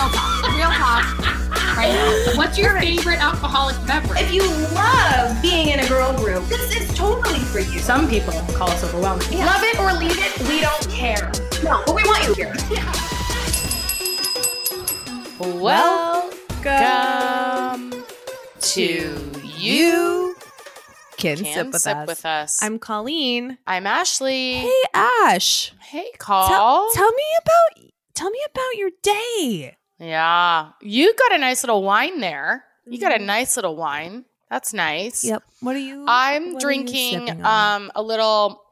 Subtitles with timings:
[0.00, 0.56] real talk.
[0.56, 1.04] Real talk.
[1.76, 2.36] Right now.
[2.36, 4.20] What's your favorite alcoholic beverage?
[4.22, 4.42] If you
[4.74, 7.78] love being in a girl group, this is totally for you.
[7.80, 9.28] Some people call us overwhelming.
[9.38, 11.30] Love it or leave it, we don't care.
[11.62, 12.54] No, but we want you here.
[16.60, 18.04] Welcome
[18.60, 20.34] to you.
[21.16, 22.06] Can, Can sip, with, sip us.
[22.06, 22.62] with us.
[22.62, 23.58] I'm Colleen.
[23.66, 24.54] I'm Ashley.
[24.56, 26.48] Hey Ash, Hey, Coll.
[26.48, 29.76] tell, tell me about tell me about your day.
[30.00, 32.64] Yeah, you got a nice little wine there.
[32.86, 34.24] You got a nice little wine.
[34.50, 35.24] That's nice.
[35.24, 35.42] Yep.
[35.60, 36.04] What are you?
[36.08, 38.62] I'm are you drinking um a little.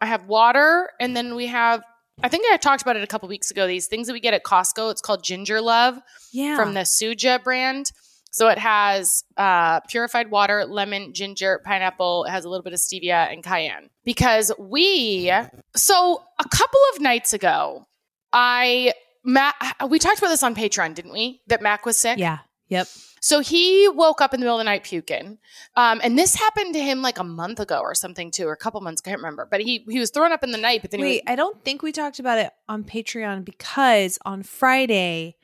[0.00, 1.82] I have water, and then we have.
[2.22, 3.66] I think I talked about it a couple weeks ago.
[3.66, 4.90] These things that we get at Costco.
[4.90, 5.98] It's called Ginger Love
[6.32, 6.56] yeah.
[6.56, 7.92] from the Suja brand.
[8.30, 12.24] So it has uh, purified water, lemon, ginger, pineapple.
[12.24, 13.90] It has a little bit of stevia and cayenne.
[14.04, 15.32] Because we,
[15.74, 17.86] so a couple of nights ago,
[18.32, 18.92] I
[19.24, 19.54] Mac,
[19.88, 21.42] we talked about this on Patreon, didn't we?
[21.46, 22.18] That Mac was sick.
[22.18, 22.38] Yeah.
[22.68, 22.86] Yep.
[23.20, 25.38] So he woke up in the middle of the night puking,
[25.76, 28.56] um, and this happened to him like a month ago or something too, or a
[28.56, 29.02] couple months.
[29.04, 29.46] I can't remember.
[29.50, 30.80] But he he was throwing up in the night.
[30.80, 35.36] But then Wait, I don't think we talked about it on Patreon because on Friday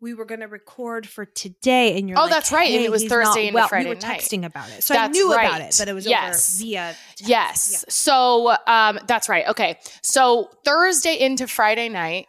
[0.00, 2.90] we were going to record for today, and you're Oh, like, that's right, and it
[2.90, 4.20] was Thursday into well." Friday We were night.
[4.20, 6.60] texting about it, so I That's knew about it, but it was Yes.
[6.60, 6.94] via.
[7.16, 7.28] text.
[7.28, 7.70] Yes.
[7.72, 7.78] Yeah.
[7.92, 9.46] So um, that's right.
[9.48, 9.78] Okay.
[10.02, 12.28] So Thursday into Friday night.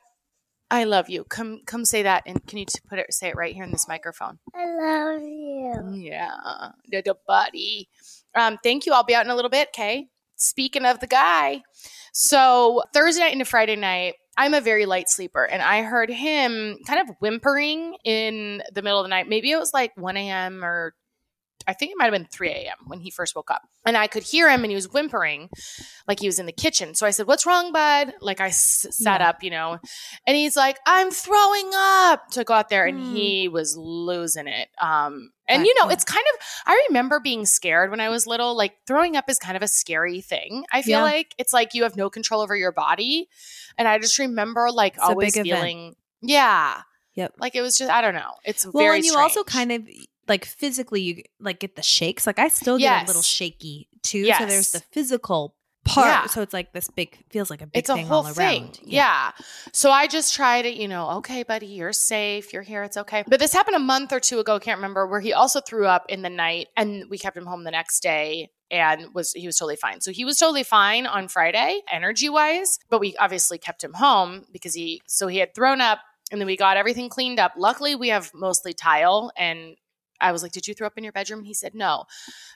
[0.71, 1.23] I love you.
[1.23, 3.87] Come come say that and can you put it say it right here in this
[3.87, 4.39] microphone?
[4.53, 5.91] I love you.
[5.95, 6.69] Yeah.
[6.91, 7.89] Little buddy.
[8.35, 8.93] Um, thank you.
[8.93, 10.07] I'll be out in a little bit, okay?
[10.35, 11.63] Speaking of the guy.
[12.13, 16.77] So Thursday night into Friday night, I'm a very light sleeper, and I heard him
[16.87, 19.27] kind of whimpering in the middle of the night.
[19.27, 20.63] Maybe it was like 1 a.m.
[20.63, 20.93] or
[21.69, 22.77] I think it might have been 3 a.m.
[22.87, 23.61] when he first woke up.
[23.85, 25.49] And I could hear him and he was whimpering
[26.07, 26.95] like he was in the kitchen.
[26.95, 28.13] So I said, What's wrong, bud?
[28.21, 29.29] Like I s- sat Yeah.
[29.29, 29.77] up, you know,
[30.27, 32.23] and he's like, I'm throwing up.
[32.31, 33.15] So I go out there and Hmm.
[33.15, 34.67] he was losing it.
[34.81, 38.55] Um, and you know, it's kind of, I remember being scared when I was little.
[38.55, 40.65] Like throwing up is kind of a scary thing.
[40.73, 41.03] I feel Yeah.
[41.03, 43.29] like it's like you have no control over your body.
[43.77, 45.61] And I just remember like It's always big event.
[45.61, 46.81] feeling, yeah.
[47.15, 47.33] Yep.
[47.37, 48.33] Like it was just, I don't know.
[48.45, 49.87] It's Well, very and you also kind of
[50.29, 52.25] like physically you like get the shakes.
[52.27, 54.25] Like I still get a little shaky too.
[54.31, 56.07] So there's the physical part.
[56.07, 56.25] Yeah.
[56.27, 58.63] So it's like this big feels like a big it's a thing whole all thing.
[58.63, 58.79] around.
[58.83, 59.31] Yeah.
[59.73, 62.53] So I just try to, you know, okay, buddy, you're safe.
[62.53, 62.83] You're here.
[62.83, 63.23] It's okay.
[63.27, 64.55] But this happened a month or two ago.
[64.55, 67.45] I can't remember where he also threw up in the night, and we kept him
[67.45, 68.49] home the next day.
[68.71, 69.99] And was he was totally fine.
[69.99, 72.77] So he was totally fine on Friday, energy wise.
[72.89, 75.99] But we obviously kept him home because he so he had thrown up,
[76.31, 77.53] and then we got everything cleaned up.
[77.57, 79.75] Luckily, we have mostly tile, and
[80.21, 82.05] I was like, "Did you throw up in your bedroom?" He said, "No,"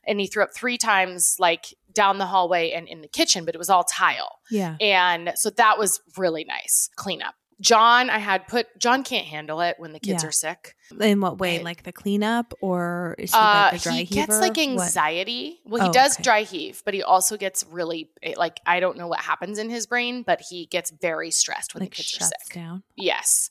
[0.05, 3.55] and he threw up three times, like down the hallway and in the kitchen, but
[3.55, 4.39] it was all tile.
[4.49, 4.77] Yeah.
[4.81, 7.35] And so that was really nice cleanup.
[7.61, 10.29] John, I had put John can't handle it when the kids Yeah.
[10.29, 10.75] are sick.
[10.99, 11.57] In what way?
[11.57, 11.65] Right.
[11.65, 14.27] Like the cleanup or is he Uh, like a dry he heaver?
[14.27, 14.59] gets like What?
[14.59, 15.59] anxiety.
[15.65, 16.23] Well, he Oh, does okay.
[16.23, 19.69] dry heave, but he also gets really eh, like I don't know what happens in
[19.69, 22.53] his brain, but he gets very stressed when Like the kids are sick.
[22.53, 22.83] down.
[22.95, 23.49] Yes.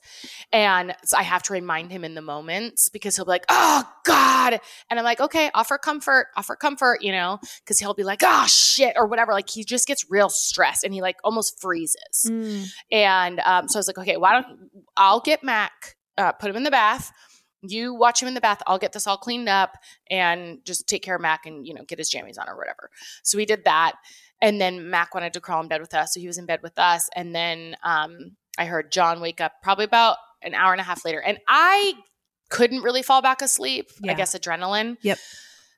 [0.53, 3.85] And so I have to remind him in the moments because he'll be like, oh
[4.05, 4.61] God.
[4.91, 8.47] And I'm like, okay, offer comfort, offer comfort, you know, because he'll be like, oh
[8.47, 9.33] shit, or whatever.
[9.33, 12.27] Like he just gets real stressed and he like almost freezes.
[12.27, 12.67] Mm.
[12.91, 16.57] And um, so I was like, okay, why don't I'll get Mac, uh, put him
[16.57, 17.13] in the bath.
[17.63, 18.61] You watch him in the bath.
[18.67, 19.77] I'll get this all cleaned up
[20.11, 22.91] and just take care of Mac and, you know, get his jammies on or whatever.
[23.23, 23.93] So we did that.
[24.41, 26.15] And then Mac wanted to crawl in bed with us.
[26.15, 27.09] So he was in bed with us.
[27.15, 31.05] And then um, I heard John wake up probably about an hour and a half
[31.05, 31.21] later.
[31.21, 31.95] And I
[32.51, 33.91] couldn't really fall back asleep.
[34.07, 34.97] I guess adrenaline.
[35.03, 35.19] Yep.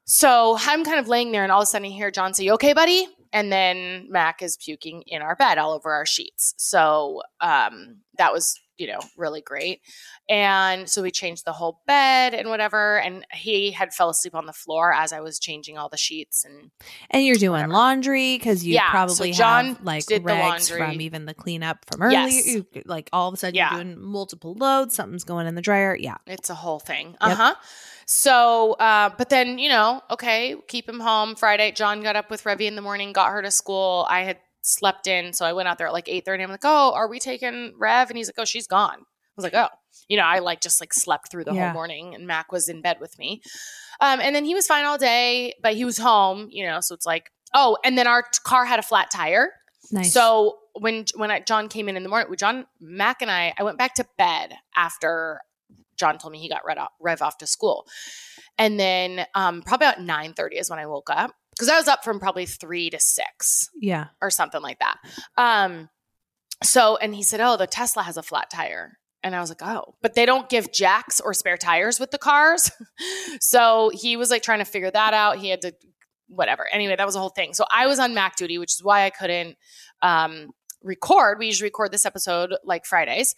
[0.07, 2.45] So I'm kind of laying there, and all of a sudden I hear John say,
[2.45, 6.55] "You okay, buddy?" And then Mac is puking in our bed all over our sheets.
[6.57, 9.81] So um, that was, you know, really great.
[10.29, 12.99] And so we changed the whole bed and whatever.
[12.99, 16.45] And he had fell asleep on the floor as I was changing all the sheets.
[16.45, 16.71] And
[17.11, 17.73] And you're doing Whatever.
[17.73, 20.87] laundry because you Yeah, so probably John have like did the rags laundry.
[20.87, 22.21] from even the cleanup from earlier.
[22.27, 22.47] Yes.
[22.47, 23.75] You, like all of a sudden Yeah.
[23.75, 24.95] you're doing multiple loads.
[24.95, 25.95] Something's going in the dryer.
[25.95, 26.17] Yeah.
[26.27, 27.17] It's a whole thing.
[27.21, 27.55] Uh huh.
[28.07, 31.73] So, uh, but then, you know, okay, keep him home Friday.
[31.73, 34.07] John got up with Revi in the morning, got her to school.
[34.11, 35.33] I had slept in.
[35.33, 36.43] So I went out there at like 8 30.
[36.43, 38.09] I'm like, oh, are we taking Rev?
[38.11, 38.99] And he's like, oh, she's gone.
[39.01, 39.69] I was like, oh,
[40.09, 41.67] you know, I like just like slept through the Yeah.
[41.67, 43.43] whole morning and Mac was in bed with me.
[44.01, 46.95] Um, and then he was fine all day, but he was home, you know, so
[46.95, 49.51] it's like, oh, and then our t- car had a flat tire.
[49.93, 50.13] Nice.
[50.13, 53.63] So when when I, John came in in the morning, John Mac and I, I
[53.65, 55.41] went back to bed after
[55.97, 57.87] John told me he got Rev off, Rev off to school,
[58.59, 61.89] and then um, probably about nine thirty is when I woke up because I was
[61.89, 64.07] up from probably three to six yeah.
[64.21, 64.99] or something like that.
[65.37, 65.89] Um,
[66.63, 69.63] so and he said, "Oh, the Tesla has a flat tire." And I was like,
[69.63, 72.71] oh, but they don't give jacks or spare tires with the cars.
[73.41, 75.39] so he was like trying to figure that out.
[75.39, 75.73] He had to,
[76.29, 76.69] whatever.
[76.71, 77.55] Anyway, that was a whole thing.
[77.55, 79.57] So I was on Mac duty, which is why I couldn't
[80.03, 80.51] um,
[80.83, 81.39] record.
[81.39, 83.35] We usually record this episode like Fridays.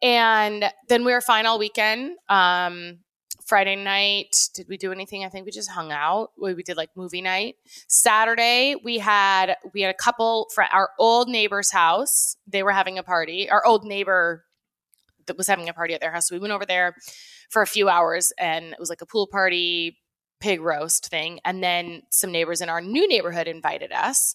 [0.00, 2.16] And then we were fine all weekend.
[2.28, 3.00] Um,
[3.44, 5.24] Friday night, did we do anything?
[5.24, 6.30] I think we just hung out.
[6.40, 7.56] We, we did like movie night.
[7.88, 12.36] Saturday, we had we had a couple for our old neighbor's house.
[12.46, 13.50] They were having a party.
[13.50, 14.44] Our old neighbor
[15.26, 16.28] that was having a party at their house.
[16.28, 16.96] So we went over there
[17.50, 19.98] for a few hours and it was like a pool party,
[20.40, 21.40] pig roast thing.
[21.44, 24.34] And then some neighbors in our new neighborhood invited us.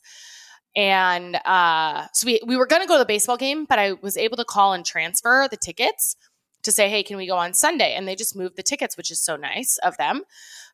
[0.75, 3.93] And uh, so we, we were going to go to the baseball game, but I
[3.93, 6.15] was able to call and transfer the tickets
[6.63, 7.93] to say, hey, can we go on Sunday?
[7.95, 10.23] And they just moved the tickets, which is so nice of them.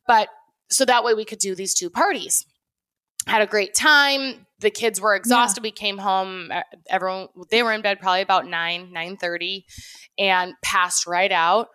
[0.07, 0.29] But
[0.69, 2.45] so that way we could do these two parties.
[3.27, 4.45] Had a great time.
[4.59, 5.63] The kids were exhausted.
[5.63, 6.51] We came home.
[6.51, 9.65] uh, Everyone they were in bed probably about nine nine thirty,
[10.17, 11.69] and passed right out.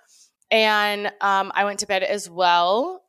[0.50, 3.02] And um, I went to bed as well.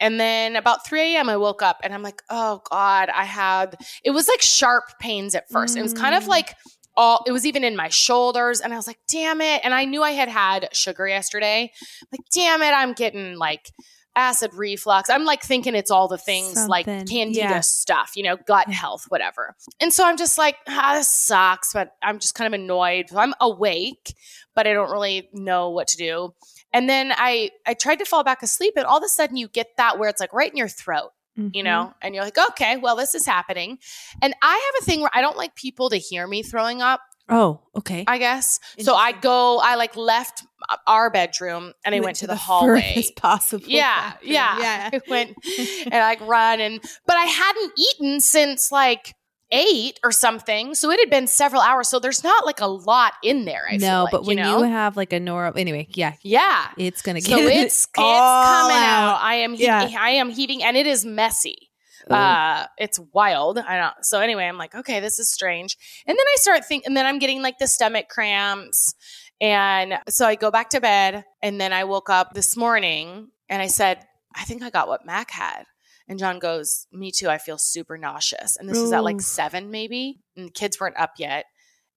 [0.00, 3.76] And then about 3 a.m., I woke up and I'm like, oh God, I had,
[4.04, 5.76] it was like sharp pains at first.
[5.76, 6.28] It was kind of Mm.
[6.28, 6.54] like
[6.98, 8.60] all, it was even in my shoulders.
[8.60, 9.62] And I was like, damn it.
[9.64, 11.72] And I knew I had had sugar yesterday.
[12.12, 13.70] Like, damn it, I'm getting like
[14.16, 15.08] acid reflux.
[15.08, 17.06] I'm like thinking it's all the things like Something.
[17.06, 17.60] candida Yeah.
[17.60, 19.54] stuff, you know, gut health, whatever.
[19.80, 23.06] And so I'm just like, ah, this sucks, but I'm just kind of annoyed.
[23.14, 24.14] I'm awake,
[24.56, 26.34] but I don't really know what to do.
[26.72, 29.48] And then I I tried to fall back asleep, and all of a sudden you
[29.48, 31.64] get that where it's like right in your throat, you Mhm.
[31.64, 33.78] know, and you're like, okay, well, this is happening.
[34.20, 37.00] And I have a thing where I don't like people to hear me throwing up,
[37.30, 38.04] Oh, okay.
[38.08, 38.58] I guess.
[38.80, 40.44] So I go, I like left
[40.86, 42.80] our bedroom and I You went to the, hallway.
[42.80, 43.66] furthest possible.
[43.68, 44.32] Yeah, bathroom.
[44.32, 44.58] yeah.
[44.60, 44.90] yeah.
[44.94, 45.36] I went
[45.84, 49.14] and I like run and but I hadn't eaten since like
[49.50, 50.74] eight or something.
[50.74, 51.88] So it had been several hours.
[51.88, 53.62] So there's not like a lot in there.
[53.66, 56.70] I feel no, like, but when you, you, have like a noro, anyway, yeah, yeah.
[56.76, 59.18] it's gonna get So it's it's coming out.
[59.20, 59.88] I am he- Yeah.
[59.98, 61.70] I am heaving and it is messy.
[62.10, 62.14] Ooh.
[62.14, 63.58] Uh it's wild.
[63.58, 65.76] I don't so anyway, I'm like, okay, this is strange.
[66.06, 68.94] And then I start thinking and then I'm getting like the stomach cramps.
[69.40, 73.62] And so I go back to bed and then I woke up this morning and
[73.62, 74.04] I said,
[74.34, 75.64] I think I got what Mac had.
[76.08, 77.28] And John goes, Me too.
[77.28, 78.56] I feel super nauseous.
[78.56, 80.20] And this is at like seven, maybe.
[80.36, 81.44] And the kids weren't up yet.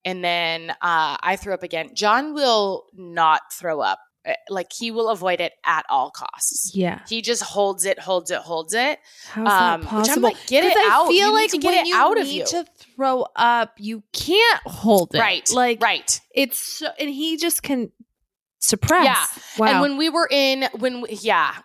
[0.04, 1.92] And then uh, I threw up again.
[1.96, 4.00] John will not throw up.
[4.28, 6.72] Uh, Like he will avoid it at all costs.
[6.76, 7.00] yeah.
[7.08, 9.00] He just holds it, holds it, holds it.
[9.30, 10.16] How's Um, that possible?
[10.18, 11.08] I'm like, get it I out.
[11.08, 12.46] feel You like to get when it you out of need you.
[12.48, 12.66] to
[12.96, 15.20] throw up, you can't hold it.
[15.20, 15.50] Right.
[15.54, 16.20] Like right.
[16.36, 17.92] it's so, and he just can
[18.60, 19.06] suppress.
[19.06, 19.26] Yeah.
[19.58, 19.68] Wow.
[19.72, 21.56] And when we were in, when, we, yeah,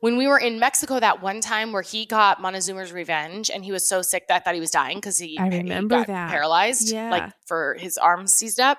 [0.00, 3.72] when we were in Mexico that one time where he got Montezuma's revenge and he
[3.72, 6.06] was so sick that I thought he was dying because he, I he remember got
[6.06, 6.30] that.
[6.30, 7.10] paralyzed, Yeah.
[7.10, 8.78] like for his arms seized up.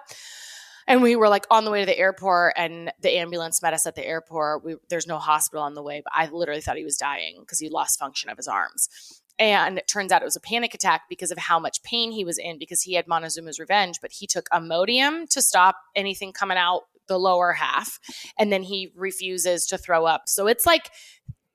[0.88, 3.86] And we were like on the way to the airport, and the ambulance met us
[3.86, 4.64] at the airport.
[4.64, 7.60] We, there's no hospital on the way, but I literally thought he was dying because
[7.60, 8.90] he lost function of his arms.
[9.38, 12.26] And it turns out it was a panic attack because of how much pain he
[12.26, 16.58] was in because he had Montezuma's revenge, but he took Imodium to stop anything coming
[16.58, 18.00] out the lower half.
[18.40, 20.24] And then he refuses to throw up.
[20.28, 20.90] So it's like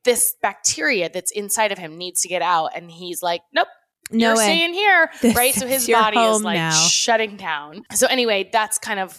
[0.04, 2.72] this bacteria that's inside of him needs to get out.
[2.76, 3.68] And he's like, nope,
[4.10, 4.44] no you're way.
[4.44, 5.54] staying here, This right?
[5.54, 6.70] So his body is like now.
[6.72, 7.84] shutting down.
[7.94, 9.18] So anyway, that's kind of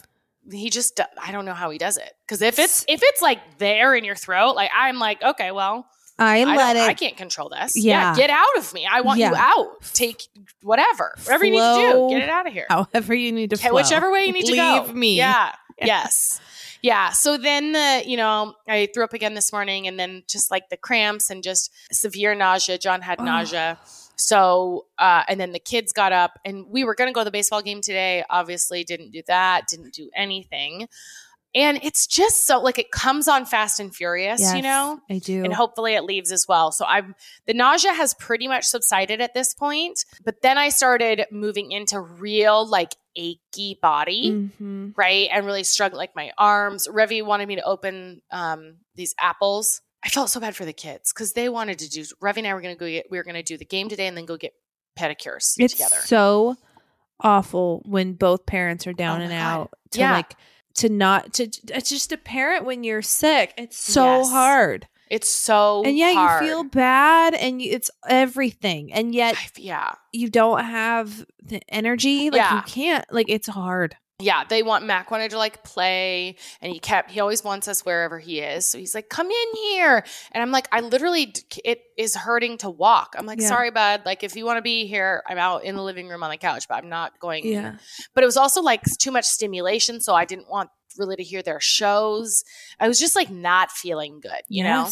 [0.52, 3.58] he just I don't know how he does it because if it's if it's like
[3.58, 7.18] there in your throat, like I'm like okay, well I I, let it I can't
[7.18, 7.76] control this.
[7.76, 8.12] Yeah.
[8.12, 8.16] Yeah.
[8.16, 8.88] get out of me.
[8.90, 9.82] I want you out.
[9.94, 10.24] Take
[10.62, 12.10] whatever, whatever you need to do.
[12.10, 12.68] Get it out of here.
[12.70, 13.74] however you need to flow.
[13.74, 14.84] whichever way you need to go.
[14.86, 15.18] Leave me.
[15.18, 15.52] Yeah.
[15.86, 16.40] Yes.
[16.82, 17.10] Yeah.
[17.10, 20.70] So then the, you know, I threw up again this morning and then just like
[20.70, 22.78] the cramps and just severe nausea.
[22.78, 23.26] John had Ugh.
[23.26, 23.80] nausea.
[24.18, 27.26] So, uh, and then the kids got up and we were going to go to
[27.26, 28.24] the baseball game today.
[28.30, 30.88] Obviously, didn't do that, didn't do anything.
[31.56, 35.00] And it's just so like it comes on fast and furious, you know?
[35.10, 35.44] I do.
[35.44, 36.74] and hopefully it leaves as well.
[36.74, 37.16] So I'm
[37.46, 42.00] the nausea has pretty much subsided at this point, but then I started moving into
[42.00, 44.94] real like achy body, Mhm.
[44.98, 45.30] right?
[45.32, 46.88] And really struggling like my arms.
[46.88, 49.82] Revi wanted me to open um these apples.
[50.04, 52.54] I felt so bad for the kids because they wanted to do Revi and I
[52.54, 54.54] were gonna go get we were gonna do the game today and then go get
[54.98, 55.98] pedicures It's together.
[56.06, 56.56] so
[57.20, 59.40] awful when both parents are down Oh and God.
[59.40, 60.12] out to Yeah.
[60.14, 60.36] like
[60.76, 63.54] to not to it's just a parent when you're sick.
[63.58, 64.30] It's so Yes.
[64.32, 64.88] hard.
[65.10, 66.44] It's so and yeah, hard.
[66.44, 68.92] you feel bad and you, it's everything.
[68.94, 69.94] And yet I- yeah.
[70.12, 72.30] you don't have the energy.
[72.30, 72.56] Like Yeah.
[72.58, 73.96] you can't like it's hard.
[74.22, 77.82] yeah, they want Mac wanted to like play, and he kept he always wants us
[77.86, 78.66] wherever he is.
[78.66, 81.34] So he's like, "Come in here," and I'm like, "I literally
[81.66, 83.50] it is hurting to walk." I'm like, Yeah.
[83.50, 84.04] "Sorry, bud.
[84.06, 86.38] Like if you want to be here, I'm out in the living room on the
[86.38, 87.76] couch, but I'm not going." Yeah.
[88.14, 91.42] But it was also like too much stimulation, so I didn't want really to hear
[91.42, 92.44] their shows.
[92.80, 94.90] I was just like not feeling good, you know?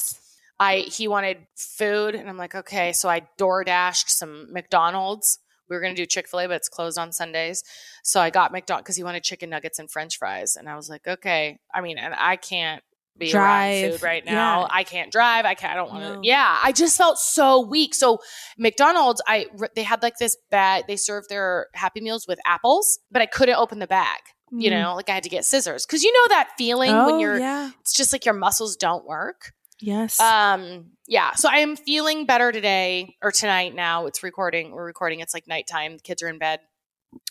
[0.60, 2.94] I he wanted food and I'm like, okay.
[2.94, 5.40] So I door dashed some McDonald's.
[5.70, 7.64] We were gonna do Chick-fil-A, but it's closed on Sundays.
[8.04, 10.56] So I got McDonald's because he wanted chicken nuggets and French fries.
[10.56, 11.58] And I was like, okay.
[11.74, 12.84] I mean, and I can't
[13.18, 14.62] be around food right now.
[14.62, 14.68] yeah.
[14.70, 15.46] I can't drive.
[15.46, 16.20] I can't I don't want to No.
[16.24, 16.60] yeah.
[16.64, 17.94] I just felt so weak.
[17.94, 18.20] So
[18.58, 23.22] McDonald's, I they had like this bag, they served their happy meals with apples, but
[23.22, 24.20] I couldn't open the bag.
[24.56, 24.82] You Mm.
[24.82, 25.86] know, like I had to get scissors.
[25.86, 27.72] Cause you know that feeling when Oh, you're yeah.
[27.82, 29.52] it's just like your muscles don't work.
[29.80, 30.20] Yes.
[30.20, 31.32] Um, yeah.
[31.34, 34.06] So I am feeling better today or tonight now.
[34.06, 34.72] It's recording.
[34.72, 35.20] We're recording.
[35.22, 35.98] It's like nighttime.
[35.98, 36.60] The kids are in bed.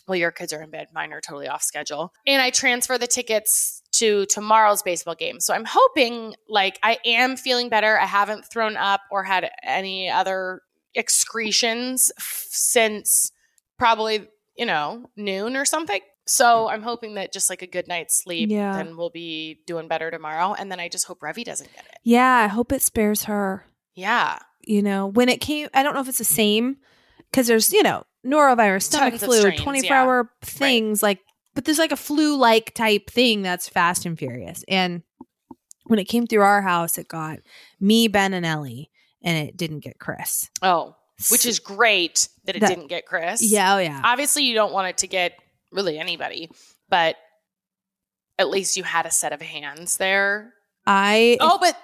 [0.07, 0.87] Well, your kids are in bed.
[0.93, 2.13] Mine are totally off schedule.
[2.27, 5.39] And I transfer the tickets to tomorrow's baseball game.
[5.39, 7.97] So I'm hoping like I am feeling better.
[7.99, 10.61] I haven't thrown up or had any other
[10.95, 13.31] excretions f- since
[13.77, 14.27] probably,
[14.57, 16.01] you know, noon or something.
[16.25, 16.71] So mm.
[16.71, 18.75] I'm hoping that just like a good night's sleep, Yeah.
[18.77, 20.53] then we'll be doing better tomorrow.
[20.53, 21.97] And then I just hope Revi doesn't get it.
[22.03, 22.35] yeah.
[22.35, 23.65] I hope it spares her.
[23.95, 24.39] Yeah.
[24.61, 26.77] You know, when it came, I don't know if it's the same
[27.29, 30.01] because there's, you know, norovirus, stomach Tons flu, strains, 24 yeah.
[30.01, 31.19] hour things like,
[31.53, 34.63] but there's like a flu like type thing that's fast and furious.
[34.67, 35.03] And
[35.85, 37.39] when it came through our house, it got
[37.79, 38.89] me, Ben, and Ellie,
[39.21, 40.49] and it didn't get Chris.
[40.61, 40.95] Oh,
[41.29, 43.43] which is great that it That- didn't get Chris.
[43.43, 43.75] Yeah.
[43.75, 44.01] Oh, yeah.
[44.03, 45.33] Obviously, you don't want it to get
[45.73, 46.49] really anybody,
[46.89, 47.15] but
[48.39, 50.53] at least you had a set of hands there.
[50.85, 51.77] I, Oh, but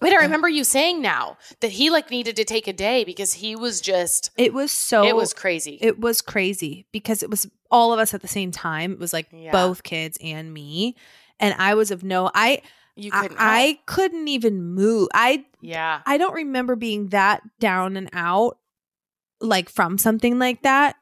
[0.00, 3.32] wait, I remember you saying now that he like needed to take a day because
[3.34, 5.78] he was just, it was so, it was crazy.
[5.80, 8.92] it was crazy because it was all of us at the same time.
[8.92, 9.50] It was like Yeah.
[9.52, 10.96] both kids and me.
[11.40, 12.62] And I was of no, I,
[12.94, 13.38] you couldn't.
[13.38, 13.86] I help.
[13.86, 15.08] couldn't even move.
[15.14, 16.02] I yeah.
[16.04, 18.58] I don't remember being that down and out
[19.40, 20.96] like from something like that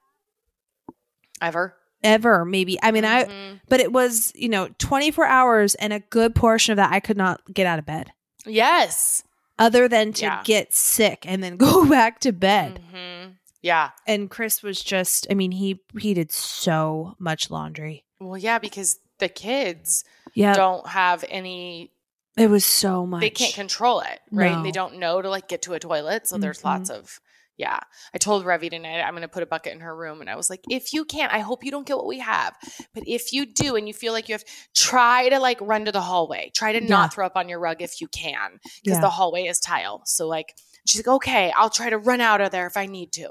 [1.43, 1.75] Ever.
[2.03, 2.79] Ever maybe.
[2.83, 3.61] I mean I Mhm.
[3.69, 7.17] but it was, you know, 24 hours and a good portion of that I could
[7.17, 8.13] not get out of bed
[8.47, 9.23] yes.
[9.59, 10.43] other than to Yeah.
[10.45, 12.83] get sick and then go back to bed.
[12.95, 13.35] Mhm.
[13.63, 13.91] Yeah.
[14.07, 18.05] And Chris was just I mean he he did so much laundry.
[18.19, 20.05] Well, yeah, because the kids
[20.35, 20.55] Yeah.
[20.55, 21.91] don't have any
[22.37, 23.21] It was so much.
[23.21, 24.53] they can't control it, right?
[24.53, 24.63] No.
[24.63, 26.27] They don't know to like get to a toilet.
[26.29, 26.65] So there's Mhm.
[26.65, 27.21] lots of,
[27.61, 27.79] yeah.
[28.15, 30.21] I told Revi tonight I'm going to put a bucket in her room.
[30.23, 32.57] And I was like, if you can't, I hope you don't get what we have.
[32.95, 35.93] But if you do and you feel like you have, try to like run to
[35.93, 36.51] the hallway.
[36.55, 36.89] Try to Yeah.
[36.89, 39.01] not throw up on your rug if you can, because Yeah.
[39.03, 40.03] the hallway is tile.
[40.07, 40.55] So like,
[40.87, 43.29] she's like, okay, I'll try to run out of there if I need to.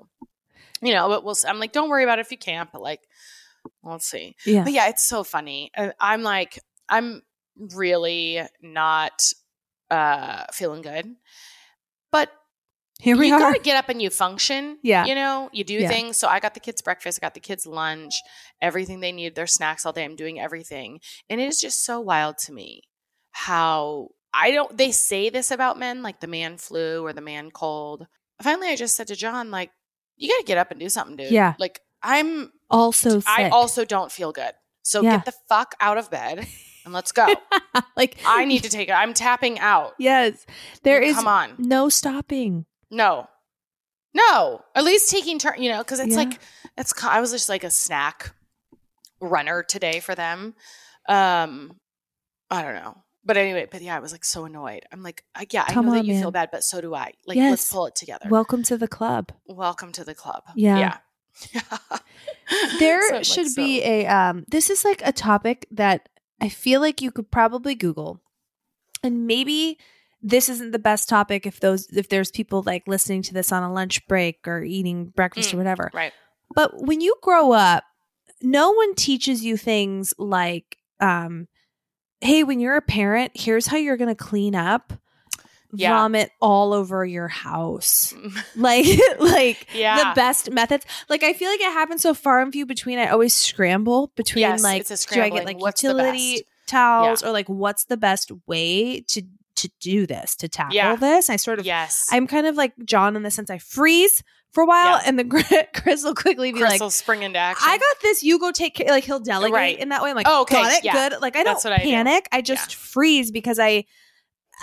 [0.81, 3.01] You know, but we'll, I'm like, don't worry about it if you can't, but like,
[3.81, 4.36] we'll see.
[4.45, 4.63] yeah.
[4.63, 5.71] But yeah, it's so funny.
[5.75, 7.21] Uh, I'm like, I'm
[7.74, 9.33] really not
[9.91, 11.15] uh feeling good.
[12.12, 12.31] But
[13.01, 13.39] Here we you are.
[13.39, 14.77] gotta get up and you function.
[14.84, 15.06] Yeah.
[15.06, 15.88] You know, you do Yeah.
[15.88, 16.18] things.
[16.18, 18.15] So I got the kids breakfast, I got the kids lunch,
[18.62, 20.03] everything they need, their snacks all day.
[20.03, 21.00] I'm doing everything.
[21.29, 22.82] And it is just so wild to me
[23.32, 27.51] how I don't they say this about men, like the man flu or the man
[27.51, 28.06] cold.
[28.41, 29.72] Finally I just said to John, like,
[30.18, 31.32] you gotta get up and do something, dude.
[31.32, 31.56] Yeah.
[31.58, 33.29] Like I'm also sick.
[33.29, 34.51] I also don't feel good.
[34.84, 35.18] So Yeah.
[35.18, 36.46] get the fuck out of bed
[36.84, 37.27] and let's go.
[37.96, 38.94] like I need to take it.
[38.94, 39.94] I'm tapping out.
[40.00, 40.46] Yes.
[40.84, 41.56] There is Come on.
[41.58, 42.65] no stopping.
[42.91, 43.27] No.
[44.13, 44.62] No.
[44.75, 46.17] At least taking turn, you know, because it's Yeah.
[46.24, 46.39] like
[46.77, 48.34] it's I was just like a snack
[49.22, 50.55] runner today for them.
[51.08, 51.77] Um
[52.50, 53.03] I don't know.
[53.25, 54.84] But anyway, but yeah, I was like so annoyed.
[54.91, 56.22] I'm like, I, yeah, I Come know that on, you man.
[56.24, 57.12] feel bad, but so do I.
[57.27, 58.27] Like, let's pull it together.
[58.29, 59.31] Welcome to the club.
[59.46, 60.43] Welcome to the club.
[60.55, 60.98] Yeah.
[61.53, 61.62] Yeah.
[62.79, 66.10] There So I'm like, should so- be a um this is like a topic that
[66.41, 68.22] I feel like you could probably Google.
[69.03, 69.77] And maybe
[70.21, 73.63] this isn't the best topic if those if there's people like listening to this on
[73.63, 75.59] a lunch break or eating breakfast or Mm.
[75.59, 75.89] whatever.
[75.93, 76.13] right.
[76.55, 77.83] But when you grow up,
[78.41, 81.47] no one teaches you things like um
[82.21, 84.91] hey, when you're a parent, here's how you're going to clean up.
[85.71, 85.93] Yeah.
[85.95, 88.13] Vomit all over your house.
[88.55, 88.85] Like
[89.19, 89.97] like Yeah.
[90.11, 90.85] the best methods.
[91.07, 92.99] Like I feel like it happens so far and few between.
[92.99, 97.47] I always scramble between Yes, like do I get like What's utility towels or like
[97.47, 99.21] what's the best way to
[99.60, 100.96] to do this to tackle Yeah.
[100.96, 101.30] this?
[101.30, 102.10] I sort of yes.
[102.12, 105.01] I'm kind of like John in the sense I freeze for a while Yeah.
[105.06, 105.30] and then
[105.74, 106.94] Chris will quickly be Crystal like.
[106.94, 107.68] spring into action.
[107.70, 108.24] I got this.
[108.24, 108.88] You go take care.
[108.89, 109.80] Like he'll delegate Right.
[109.80, 110.10] in that way.
[110.10, 111.10] I'm like, Oh, okay, got it, yeah.
[111.10, 111.22] good.
[111.22, 111.84] Like I don't I do.
[111.84, 112.28] panic.
[112.32, 113.86] I just freeze because I,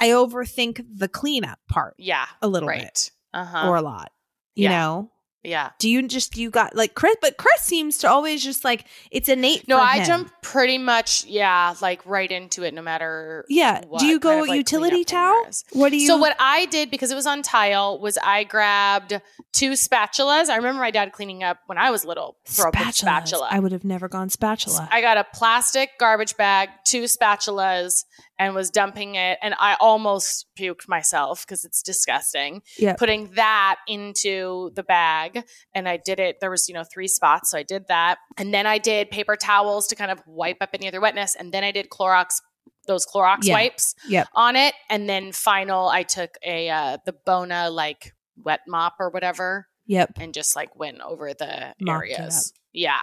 [0.01, 2.27] I overthink the cleanup part yeah.
[2.43, 3.69] a little bit Uh huh.
[3.69, 4.11] or a lot.
[4.55, 4.79] You Yeah.
[4.81, 5.13] know,
[5.47, 5.71] Yeah.
[5.79, 7.17] Do you just you got like Chris?
[7.21, 9.69] But Chris seems to always just like it's innate.
[9.69, 10.07] No, I him.
[10.07, 13.85] jump pretty much, yeah, like right into it no matter Yeah.
[13.87, 15.47] what do you go like, utility towel?
[15.73, 16.07] What do you?
[16.07, 19.21] So what I did because it was on tile was I grabbed
[19.53, 20.49] two spatulas.
[20.49, 22.37] I remember my dad cleaning up when I was little.
[22.47, 23.49] Throw spatula.
[23.51, 24.89] I would have never gone spatula.
[24.91, 28.05] I got a plastic garbage bag, two spatulas,
[28.39, 29.39] and was dumping it.
[29.43, 32.63] And I almost puked myself because it's disgusting.
[32.79, 32.99] Yep.
[32.99, 35.45] Putting that into the bag.
[35.75, 36.39] And I did it.
[36.41, 37.51] There was, you know, three spots.
[37.51, 38.19] So I did that.
[38.37, 41.35] And then I did paper towels to kind of wipe up any other wetness.
[41.35, 42.41] And then I did Clorox,
[42.87, 43.55] those Clorox Yeah.
[43.55, 44.29] wipes Yep.
[44.35, 44.75] on it.
[44.91, 50.13] And then final, I took a, uh, the Bona like wet mop or whatever Yep.
[50.21, 52.53] and just like went over the Mopped areas.
[52.73, 53.01] Yeah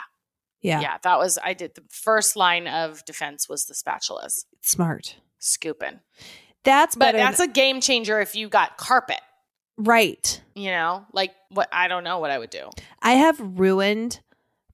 [0.61, 0.79] Yeah.
[0.81, 0.97] yeah.
[1.01, 5.15] that was I did the first line of defense was the spatulas Smart.
[5.43, 5.99] Scooping.
[6.63, 9.19] That's But that's than- a game changer if you got carpet.
[9.77, 10.41] right.
[10.55, 12.69] You know, like what I don't know what I would do.
[13.01, 14.19] I have ruined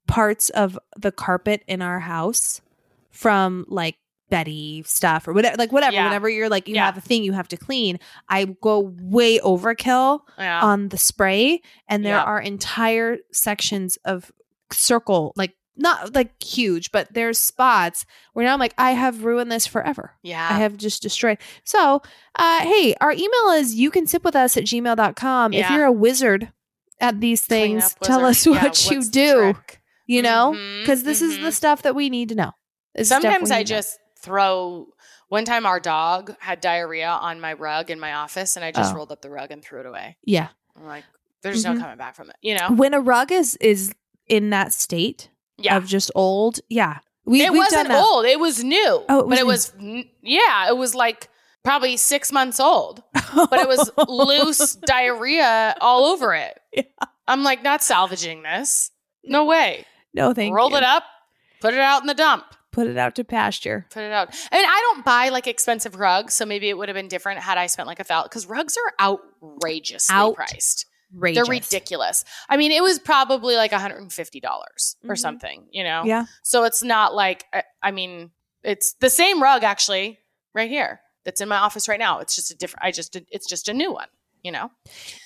[0.07, 2.61] parts of the carpet in our house
[3.11, 3.95] from like
[4.29, 5.93] Betty stuff or whatever, like whatever.
[5.93, 6.03] Yeah.
[6.05, 6.85] Whenever you're like you Yeah.
[6.85, 7.97] have a thing you have to clean,
[8.27, 14.31] I go way overkill Yeah, on the spray, and there are entire sections of
[14.71, 19.51] circle, like not like huge, but there's spots where now I'm like, I have ruined
[19.51, 20.13] this forever.
[20.21, 20.47] yeah.
[20.51, 21.37] I have just destroyed.
[21.63, 22.01] So,
[22.35, 25.53] uh, hey, our email is you can sip with us at gmail.com.
[25.53, 26.51] If you're a wizard
[27.01, 29.55] at these things, tell us Yeah, what you do,
[30.05, 31.53] you know, because this is the mhm.
[31.53, 32.51] stuff that we need to know.
[33.01, 33.77] Sometimes I to know.
[33.77, 34.87] just throw.
[35.29, 38.93] One time, our dog had diarrhea on my rug in my office, and I just
[38.93, 38.97] Oh.
[38.97, 40.17] rolled up the rug and threw it away.
[40.25, 40.47] yeah.
[40.75, 41.03] I'm like,
[41.43, 41.75] "There's Mhm.
[41.75, 42.69] no coming back from it," you know?
[42.71, 43.93] When a rug is is
[44.27, 45.29] in that state
[45.59, 46.99] Yeah, of just old, yeah.
[47.25, 48.25] We, it wasn't old.
[48.25, 49.03] It was new.
[49.07, 49.73] Oh, it was but it was
[50.23, 51.29] yeah, it was like
[51.63, 53.03] probably six months old.
[53.35, 56.59] But it was loose diarrhea all over it.
[56.73, 56.81] Yeah.
[57.27, 58.89] I'm like, not salvaging this.
[59.23, 59.85] No way.
[60.15, 60.55] no, thank you.
[60.55, 60.77] Roll you.
[60.77, 61.03] it up,
[61.61, 62.45] put it out in the dump.
[62.71, 63.85] Put it out to pasture.
[63.91, 64.29] Put it out.
[64.51, 67.39] I mean, I don't buy like expensive rugs, so maybe it would have been different
[67.41, 68.29] had I spent like a thousand.
[68.29, 70.85] Because rugs are outrageously Out- priced.
[71.11, 72.23] They're ridiculous.
[72.49, 75.19] I mean, it was probably like 150 dollars or Mhm.
[75.19, 75.67] something.
[75.71, 76.03] You know.
[76.05, 76.25] Yeah.
[76.43, 78.31] So it's not like I- I mean,
[78.63, 80.19] it's the same rug actually
[80.53, 82.19] right here that's in my office right now.
[82.19, 82.85] It's just a different.
[82.85, 84.07] I just it's just a new one.
[84.43, 84.71] You know.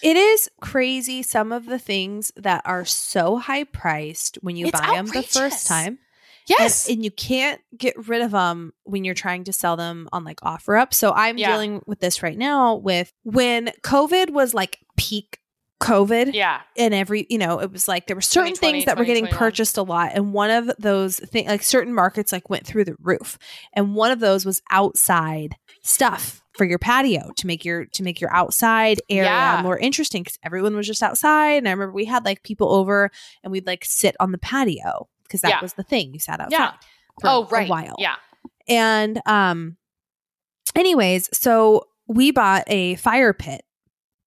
[0.01, 4.79] It is crazy some of the things that are so high priced when you It's
[4.79, 5.99] buy them the first time.
[6.47, 6.87] Yes.
[6.87, 10.23] And, and you can't get rid of them when you're trying to sell them on
[10.23, 10.93] like OfferUp.
[10.93, 11.51] So I'm Yeah.
[11.51, 15.39] dealing with this right now with when COVID was like peak
[15.83, 16.61] COVID yeah.
[16.77, 19.77] and every, you know, it was like there were certain things that were getting purchased
[19.77, 20.11] a lot.
[20.13, 23.37] And one of those things, like certain markets, like went through the roof.
[23.73, 28.21] And one of those was outside stuff for your patio to make your to make
[28.21, 29.61] your outside area Yeah.
[29.63, 33.09] more interesting because everyone was just outside and i remember we had like people over
[33.43, 35.61] and we'd like sit on the patio because that Yeah.
[35.63, 36.71] was the thing you sat outside Yeah.
[37.19, 37.65] for Oh right.
[37.67, 38.17] a while Yeah.
[38.67, 39.77] and um
[40.75, 43.63] anyways so we bought a fire pit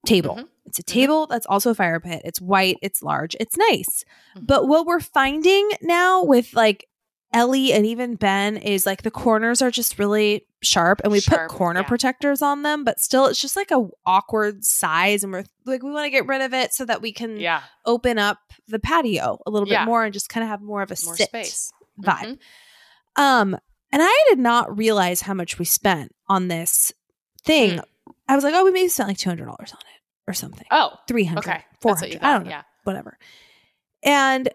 [0.04, 0.48] table Mhm.
[0.66, 4.04] It's a table that's also a fire pit it's white it's large it's nice
[4.36, 4.46] Mhm.
[4.46, 6.86] but what we're finding now with like
[7.32, 11.48] ellie and even ben is like the corners are just really sharp and we Sharp,
[11.50, 11.86] put corner yeah.
[11.86, 15.90] protectors on them but still it's just like a awkward size and we're like we
[15.90, 17.62] want to get rid of it so that we can Yeah.
[17.84, 19.84] open up the patio a little Yeah.
[19.84, 21.72] bit more and just kind of have more of a More sit space.
[22.02, 22.38] vibe
[23.16, 23.22] Mhm.
[23.22, 23.58] um,
[23.92, 26.92] and I did not realize how much we spent on this
[27.44, 27.78] thing.
[27.78, 27.84] Mm.
[28.28, 29.95] I was like, oh, we maybe spent like two hundred dollars on it
[30.28, 30.92] or something, Oh.
[31.08, 31.64] three hundred, Okay.
[31.80, 32.28] four That's what you hundred.
[32.30, 32.62] I don't know, Yeah.
[32.84, 33.18] whatever.
[34.02, 34.48] And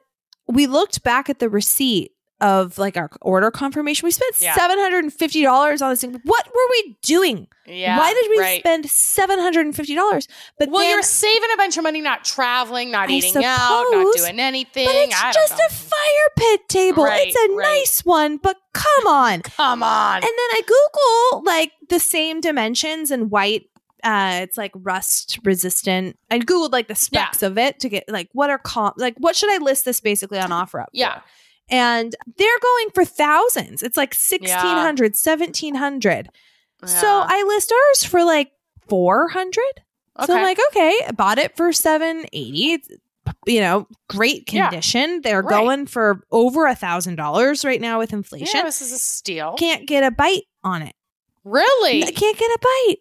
[0.47, 4.03] we looked back at the receipt of like our order confirmation.
[4.07, 4.55] We spent Yeah.
[4.55, 6.19] seven hundred and fifty dollars on this thing.
[6.23, 7.47] What were we doing?
[7.67, 7.99] Yeah.
[7.99, 8.59] Why did we right.
[8.61, 10.27] spend seven hundred and fifty dollars?
[10.57, 13.85] But Well, then, you're saving a bunch of money not traveling, not I eating out,
[13.91, 14.87] not doing anything.
[14.87, 17.03] but it's I just a fire pit table.
[17.03, 17.63] Right, it's a right.
[17.79, 19.41] nice one, but come on.
[19.43, 20.15] Come on.
[20.15, 23.65] And then I Google like the same dimensions and white.
[24.03, 26.17] Uh, it's like rust resistant.
[26.29, 29.35] I googled like the specs of it to get like what are comp like what
[29.35, 30.69] should I list this basically on OfferUp?
[30.69, 30.85] for?
[30.93, 31.21] Yeah.
[31.69, 33.81] and they're going for thousands.
[33.83, 36.29] It's like 1600 1700
[36.85, 38.51] So I list ours for like
[38.89, 39.63] four hundred.
[40.25, 42.73] So I'm like, okay, I bought it for seven eighty.
[42.73, 42.89] It's
[43.45, 44.69] you know, great Yeah.
[44.69, 45.21] condition.
[45.21, 45.49] They're Right.
[45.59, 48.47] going for over a thousand dollars right now with inflation.
[48.53, 49.53] yeah, this is a steal.
[49.57, 50.95] Can't get a bite on it.
[51.43, 52.03] really?
[52.03, 52.97] I can't get a bite.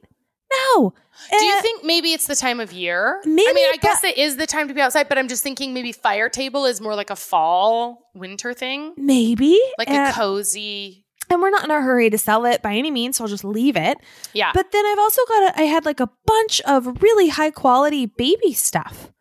[0.52, 0.94] No.
[1.30, 3.20] Do you Uh, think maybe it's the time of year?
[3.24, 5.74] I mean, I guess it is the time to be outside, but I'm just thinking
[5.74, 11.04] maybe fire table is more like a fall, winter thing, maybe like Uh, a cozy.
[11.28, 13.44] and we're not in a hurry to sell it by any means, so I'll just
[13.44, 13.98] leave it.
[14.32, 14.50] Yeah.
[14.54, 18.06] But then I've also got a, I had like a bunch of really high quality
[18.06, 19.12] baby stuff.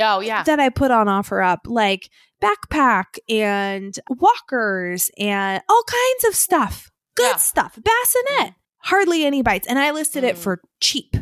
[0.00, 0.44] Oh yeah.
[0.44, 2.08] that I put on OfferUp, like
[2.40, 6.90] backpack and walkers and all kinds of stuff.
[7.16, 7.36] Good Yeah.
[7.36, 7.78] stuff.
[7.82, 8.54] Bassinet.
[8.78, 9.66] Hardly any bites.
[9.66, 10.38] And I listed it Mm.
[10.38, 11.16] for cheap.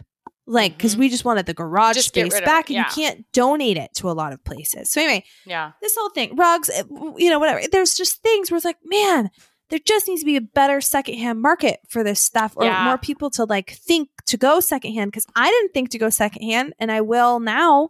[0.49, 0.99] Like, because Mhm.
[1.01, 2.89] we just wanted the garage Just space back, it, and yeah.
[2.89, 4.93] you can't donate it to a lot of places.
[4.93, 5.73] So, anyway, Yeah.
[5.83, 6.85] this whole thing, rugs, eh,
[7.17, 7.61] you know, whatever.
[7.73, 9.31] There's just things where it's like, man,
[9.71, 12.85] there just needs to be a better secondhand market for this stuff or Yeah.
[12.85, 16.75] more people to like think to go secondhand because I didn't think to go secondhand
[16.79, 17.89] and I will now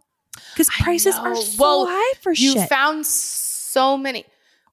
[0.53, 2.69] because prices are so Well, high for You shit.
[2.69, 4.25] found so many.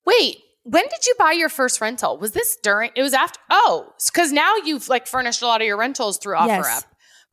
[0.07, 2.19] Wait, when did you buy your first rental?
[2.19, 2.91] Was this during?
[2.97, 3.39] It was after.
[3.51, 6.47] Oh, because now you've like furnished a lot of your rentals through OfferUp.
[6.49, 6.87] Yes.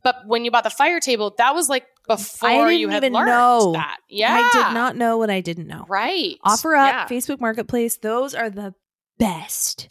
[0.03, 3.27] But when you bought the fire table, that was like before you had even learned
[3.27, 3.71] know.
[3.73, 3.97] that.
[4.09, 5.85] Yeah, I did not know what I didn't know.
[5.87, 6.37] Right.
[6.45, 7.07] OfferUp, Yeah.
[7.07, 8.73] Facebook Marketplace, those are the
[9.19, 9.87] best.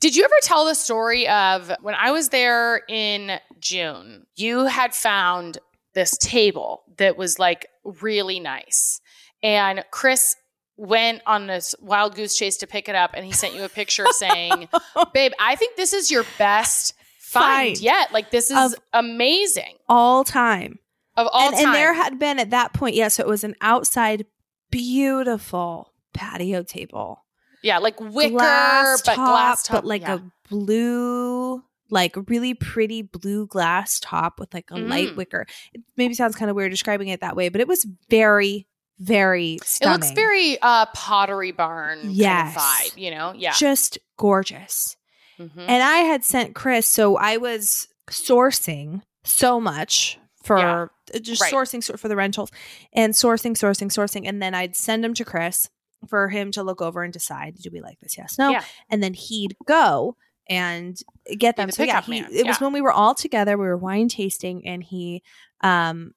[0.00, 4.26] Did you ever tell the story of when I was there in June?
[4.36, 5.58] You had found
[5.94, 9.00] this table that was like really nice,
[9.42, 10.36] and Chris
[10.76, 13.68] went on this wild goose chase to pick it up, and he sent you a
[13.68, 14.68] picture saying,
[15.12, 17.80] "Babe, I think this is your best find Find.
[17.80, 18.12] yet.
[18.12, 20.78] Like this is amazing All time.
[21.16, 23.44] of all and, time." and there had been at that point, yeah, so it was
[23.44, 24.26] an outside
[24.70, 27.24] beautiful patio table.
[27.62, 30.14] yeah, like wicker, glass but top, glass top, but like yeah.
[30.16, 35.16] a blue, like really pretty blue glass top with like a light Mm.
[35.16, 35.46] wicker.
[35.72, 38.66] It maybe sounds kind of weird describing it that way, but it was very,
[38.98, 42.54] very It looks very uh, Pottery Barn Yes.
[42.54, 42.62] kind of
[42.94, 43.32] vibe, you know?
[43.36, 43.52] Yeah.
[43.52, 44.96] just gorgeous.
[45.38, 45.50] Mhm.
[45.66, 50.86] And I had sent Chris, so I was sourcing so much for Yeah.
[51.14, 51.52] uh, just Right.
[51.52, 52.50] sourcing for the rentals
[52.92, 54.28] and sourcing, sourcing, sourcing.
[54.28, 55.68] And then I'd send them to Chris
[56.08, 58.16] for him to look over and decide do we like this?
[58.18, 58.50] Yes, no.
[58.50, 58.62] Yeah.
[58.90, 60.16] And then he'd go
[60.48, 60.98] and
[61.38, 61.68] get them.
[61.68, 64.66] the So yeah, he, it was when we were all together, we were wine tasting,
[64.66, 65.22] and he
[65.62, 66.12] um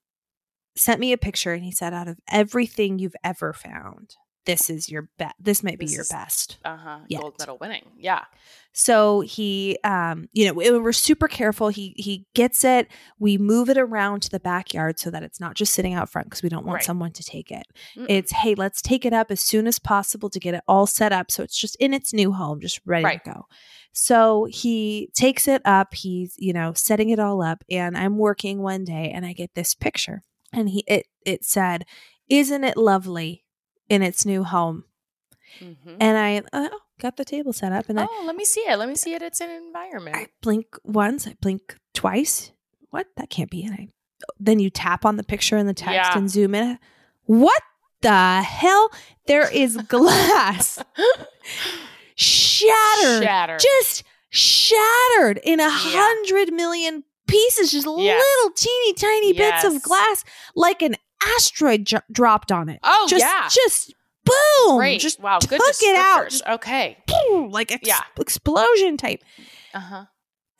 [0.78, 4.14] sent me a picture and he said, out of everything you've ever found,
[4.46, 5.34] this is your best.
[5.38, 6.58] This might be This your is- best.
[6.64, 7.00] uh-huh.
[7.08, 7.20] yet.
[7.20, 7.84] Gold medal winning.
[7.98, 8.24] Yeah.
[8.72, 11.68] So he, um, you know, we- we're super careful.
[11.68, 12.88] He he gets it.
[13.18, 16.28] We move it around to the backyard so that it's not just sitting out front
[16.28, 16.84] because we don't want Right.
[16.84, 17.66] someone to take it.
[17.96, 18.06] Mm-mm.
[18.08, 21.12] It's hey, let's take it up as soon as possible to get it all set
[21.12, 23.22] up so it's just in its new home, just ready Right.
[23.24, 23.46] to go.
[23.92, 25.92] So he takes it up.
[25.92, 29.54] He's you know setting it all up, and I'm working one day, and I get
[29.54, 31.84] this picture, and he it it said,
[32.28, 33.44] "Isn't it lovely
[33.88, 34.84] in its new home?"
[35.60, 35.96] Mhm.
[36.00, 38.76] And I oh, got the table set up, and I Oh, let me see it.
[38.78, 39.22] Let me see it.
[39.22, 40.16] It's an environment.
[40.16, 42.52] I blink once, I blink twice.
[42.90, 43.06] What?
[43.16, 43.64] That can't be.
[43.64, 43.88] And I
[44.40, 46.18] then you tap on the picture in the text Yeah.
[46.18, 46.78] and zoom in.
[47.24, 47.62] What
[48.00, 48.90] the hell?
[49.26, 50.82] There is glass
[52.14, 53.60] shattered, Shattered.
[53.60, 58.24] just shattered in a hundred million pieces, just Yes.
[58.36, 60.24] little teeny tiny bits of glass,
[60.56, 60.96] like an
[61.36, 62.80] asteroid jo- dropped on it.
[62.82, 63.48] oh, just, yeah.
[63.50, 65.00] just boom, Great.
[65.00, 65.38] just wow.
[65.38, 66.98] Good took it out, just okay.
[67.06, 68.00] boom, like ex- Yeah.
[68.18, 69.22] explosion type.
[69.74, 70.04] Uh-huh.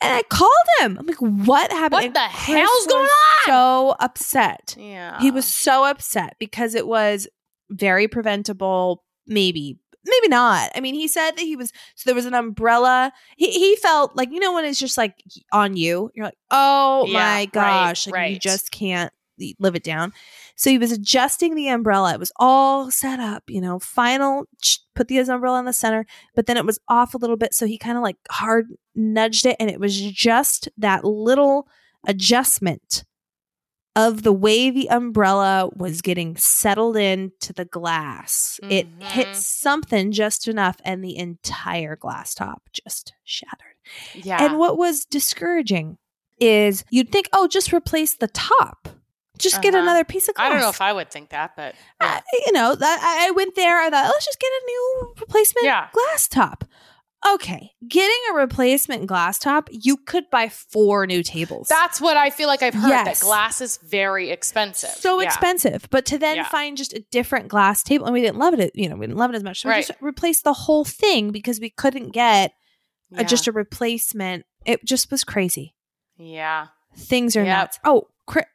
[0.01, 0.97] And I called him.
[0.97, 1.91] I'm like, what happened?
[1.91, 3.45] What And the Chris hell's going on?
[3.47, 4.75] So upset.
[4.79, 5.19] Yeah.
[5.19, 7.27] He was so upset because it was
[7.69, 9.77] very preventable, maybe.
[10.09, 10.71] Maybe not.
[10.75, 13.11] I mean, he said that he was so there was an umbrella.
[13.37, 15.15] He he felt like you know when it's just like
[15.51, 19.11] on you, you're like, oh Yeah, my right, gosh, like you just can't
[19.59, 20.13] live it down.
[20.55, 22.13] So he was adjusting the umbrella.
[22.13, 24.45] It was all set up, you know, final
[24.95, 27.53] put the umbrella in the center, but then it was off a little bit.
[27.53, 31.67] So he kind of like hard nudged it, and it was just that little
[32.05, 33.05] adjustment
[34.07, 38.59] of the way the umbrella was getting settled into the glass.
[38.69, 39.35] It hit Mhm.
[39.35, 43.75] something just enough, and the entire glass top just shattered.
[44.13, 44.43] yeah.
[44.43, 45.97] And what was discouraging
[46.39, 48.87] is you'd think, oh, just replace the top.
[49.37, 49.83] Just get Uh-huh.
[49.83, 50.45] another piece of glass.
[50.45, 53.31] I don't know if I would think that, but Uh, you know, that I I
[53.31, 53.79] went there.
[53.79, 55.87] I thought, let's just get a new replacement Yeah.
[55.93, 56.63] glass top.
[57.27, 61.67] Okay, getting a replacement glass top, you could buy four new tables.
[61.67, 63.19] that's what I feel like I've heard Yes.
[63.19, 64.89] that glass is very expensive.
[64.91, 65.27] so Yeah.
[65.27, 65.87] expensive.
[65.91, 66.47] But to then Yeah.
[66.47, 68.71] find just a different glass table, and we didn't love it.
[68.73, 69.61] You know, we didn't love it as much.
[69.61, 69.85] So we Right.
[69.85, 72.53] just replaced the whole thing because we couldn't get
[73.17, 74.45] a, just a replacement.
[74.65, 75.75] It just was crazy.
[76.17, 76.67] yeah.
[76.97, 77.57] Things are Yep.
[77.57, 77.79] nuts.
[77.83, 78.07] Oh,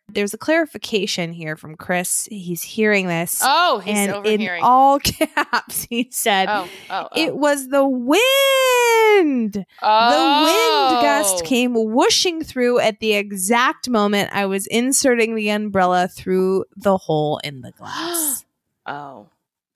[0.09, 2.29] there's a clarification here from Chris.
[2.31, 7.21] He's hearing this, Oh, he's and in all caps, he said, oh, oh, oh.
[7.21, 9.65] It was the wind.
[9.83, 10.11] oh.
[10.11, 16.09] The wind gust came whooshing through at the exact moment I was inserting the umbrella
[16.09, 18.45] through the hole in the glass.
[18.87, 19.29] Oh,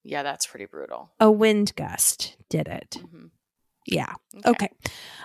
[0.04, 1.08] yeah, that's pretty brutal.
[1.18, 2.98] A wind gust did it.
[3.00, 3.30] Mhm.
[3.86, 4.12] Yeah.
[4.44, 4.68] Okay.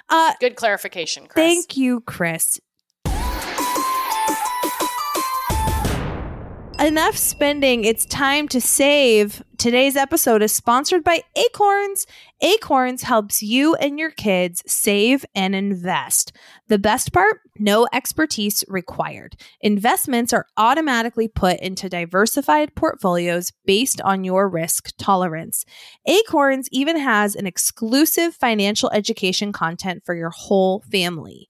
[0.07, 1.33] Uh Good clarification, Chris.
[1.35, 2.61] thank you, Chris.
[6.83, 7.85] Enough spending.
[7.85, 9.41] It's time to save.
[9.57, 12.05] Today's episode is sponsored by Acorns.
[12.41, 16.33] Acorns helps you and your kids save and invest.
[16.67, 19.37] The best part no expertise required.
[19.61, 25.63] Investments are automatically put into diversified portfolios based on your risk tolerance.
[26.05, 31.47] Acorns even has an exclusive financial education content for your whole family.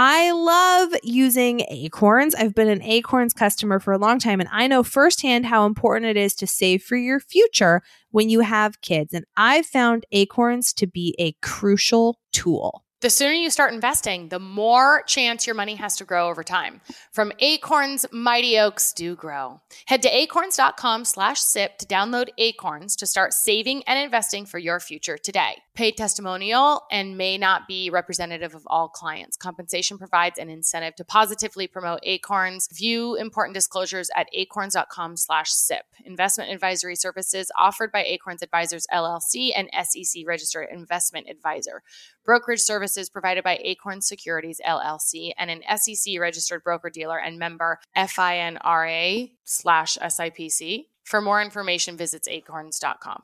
[0.00, 2.32] I love using Acorns.
[2.36, 6.06] I've been an Acorns customer for a long time, and I know firsthand how important
[6.06, 7.82] it is to save for your future
[8.12, 9.12] when you have kids.
[9.12, 12.84] And I've found Acorns to be a crucial tool.
[13.00, 16.80] The sooner you start investing, the more chance your money has to grow over time.
[17.12, 19.60] From Acorns, mighty oaks do grow.
[19.86, 24.78] Head to acorns.com slash sip to download Acorns to start saving and investing for your
[24.80, 25.58] future today.
[25.78, 29.36] Paid testimonial and may not be representative of all clients.
[29.36, 32.68] Compensation provides an incentive to positively promote Acorns.
[32.72, 35.84] View important disclosures at acorns.com slash sip.
[36.04, 41.84] Investment advisory services offered by Acorns Advisors LLC and SEC registered investment advisor.
[42.24, 47.78] Brokerage services provided by Acorn Securities LLC and an SEC registered broker dealer and member
[47.96, 50.86] FINRA slash SIPC.
[51.04, 53.22] For more information, visits acorns.com.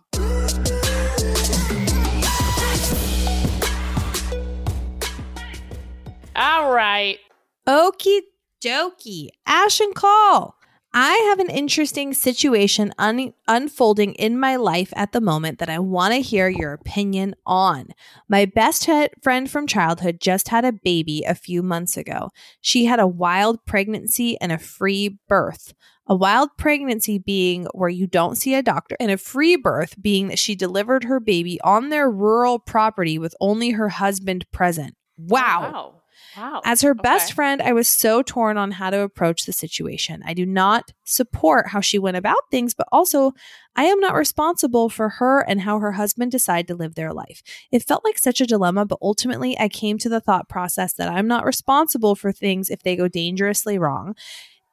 [6.37, 7.19] All right.
[7.67, 8.21] Okie
[8.63, 9.29] dokie.
[9.47, 10.55] Ash and Coll.
[10.97, 15.81] I have an interesting situation un- unfolding in my life at the moment that I
[15.81, 17.89] want to hear your opinion on.
[18.29, 18.89] My best
[19.21, 22.31] friend from childhood just had a baby a few months ago.
[22.61, 25.75] She had a wild pregnancy and a free birth.
[26.07, 30.29] A wild pregnancy being where you don't see a doctor, and a free birth being
[30.29, 34.95] that she delivered her baby on their rural property with only her husband present.
[35.17, 35.73] Wow.
[35.73, 36.03] Wow.
[36.35, 36.67] Wow.
[36.67, 37.35] As her best Okay.
[37.35, 40.23] friend, I was so torn on how to approach the situation.
[40.25, 43.33] I do not support how she went about things, but also
[43.77, 47.43] I am not responsible for her and how her husband decided to live their life.
[47.71, 51.11] It felt like such a dilemma, but ultimately I came to the thought process that
[51.11, 54.15] I'm not responsible for things if they go dangerously wrong.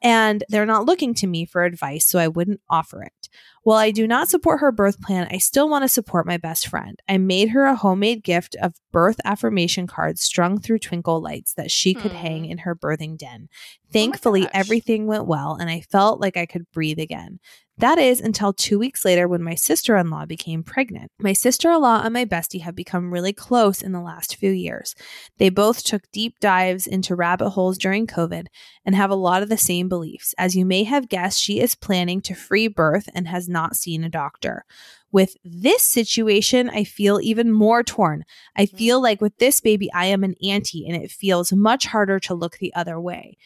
[0.02, 3.30] And they're not looking to me for advice, so I wouldn't offer it.
[3.64, 6.68] While I do not support her birth plan, I still want to support my best
[6.68, 7.00] friend.
[7.08, 11.70] I made her a homemade gift of birth affirmation cards strung through twinkle lights that
[11.70, 12.50] she could hang mm.
[12.50, 13.50] in her birthing den.
[13.52, 14.52] Oh Thankfully, gosh.
[14.54, 17.40] everything went well and I felt like I could breathe again.
[17.82, 21.12] That is until two weeks later when my sister in law became pregnant.
[21.20, 24.52] My sister in law and my bestie have become really close in the last few
[24.52, 24.94] years.
[25.40, 28.46] They both took deep dives into rabbit holes during COVID
[28.86, 30.36] and have a lot of the same beliefs.
[30.38, 34.04] As you may have guessed, she is planning to free birth and has not seen
[34.04, 34.66] a doctor.
[35.12, 38.24] With this situation, I feel even more torn.
[38.56, 42.20] I feel like with this baby, I am an auntie and it feels much harder
[42.22, 43.38] to look the other way.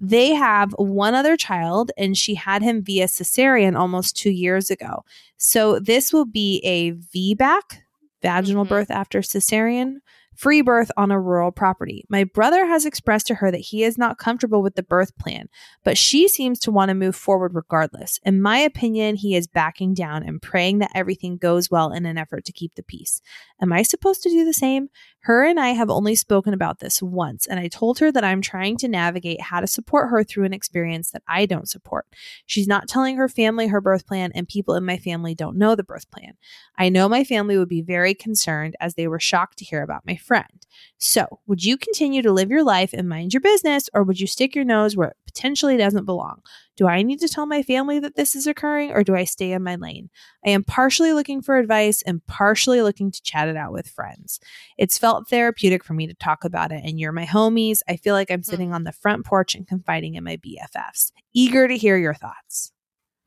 [0.00, 5.04] They have one other child, and she had him via cesarean almost two years ago.
[5.36, 7.82] So this will be a VBAC,
[8.20, 8.68] vaginal Mhm.
[8.70, 9.96] birth after cesarean,
[10.34, 12.04] free birth on a rural property.
[12.08, 15.48] My brother has expressed to her that he is not comfortable with the birth plan,
[15.84, 18.18] but she seems to want to move forward regardless.
[18.24, 22.18] In my opinion, he is backing down and praying that everything goes well in an
[22.18, 23.20] effort to keep the peace.
[23.60, 24.88] Am I supposed to do the same?
[25.20, 28.40] Her and I have only spoken about this once, and I told her that I'm
[28.40, 32.06] trying to navigate how to support her through an experience that I don't support.
[32.44, 35.76] She's not telling her family her birth plan, and people in my family don't know
[35.76, 36.32] the birth plan.
[36.76, 40.06] I know my family would be very concerned as they were shocked to hear about
[40.06, 40.66] my friend.
[40.98, 44.26] So, would you continue to live your life and mind your business, or would you
[44.26, 46.40] stick your nose where it potentially doesn't belong?
[46.76, 49.52] Do I need to tell my family that this is occurring, or do I stay
[49.52, 50.08] in my lane?
[50.46, 54.40] I am partially looking for advice and partially looking to chat it out with friends.
[54.78, 57.80] It's felt therapeutic for me to talk about it, and you're my homies.
[57.88, 61.12] I feel like I'm sitting on the front porch and confiding in my BFFs.
[61.34, 62.72] Eager to hear your thoughts.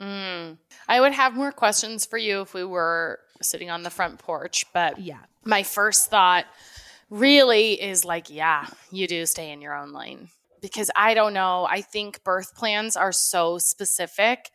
[0.01, 0.58] Mm.
[0.88, 4.65] I would have more questions for you if we were sitting on the front porch,
[4.73, 5.19] but Yeah.
[5.43, 6.45] my first thought
[7.10, 10.30] really is like, yeah, you do stay in your own lane.
[10.62, 11.68] Because I don't know.
[11.70, 14.50] I think birth plans are so specific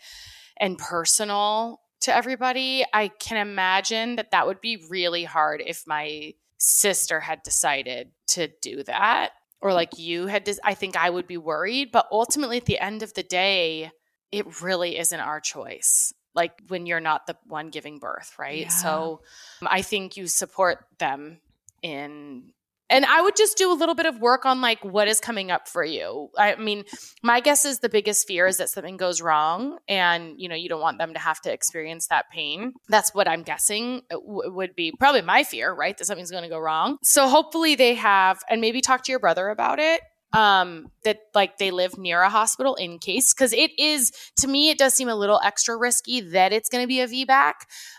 [0.58, 2.84] and personal to everybody.
[2.92, 8.48] I can imagine that that would be really hard if my sister had decided to
[8.60, 12.58] do that or like you had des- I think I would be worried, but ultimately
[12.58, 13.90] at the end of the day,
[14.32, 16.12] it really isn't our choice.
[16.34, 18.62] Like when you're not the one giving birth, right?
[18.62, 18.68] Yeah.
[18.68, 19.20] So
[19.60, 21.40] um, I think you support them
[21.82, 22.52] in
[22.90, 25.50] and I would just do a little bit of work on like what is coming
[25.50, 26.28] up for you.
[26.36, 26.84] I mean,
[27.22, 30.68] my guess is the biggest fear is that something goes wrong and you know, you
[30.68, 32.72] don't want them to have to experience that pain.
[32.88, 35.96] That's what I'm guessing it w- would be probably my fear, right?
[35.96, 36.98] That something's going to go wrong.
[37.02, 40.00] So hopefully they have and maybe talk to your brother about it
[40.32, 44.70] um that like they live near a hospital in case because it is to me
[44.70, 47.54] it does seem a little extra risky that it's going to be a VBAC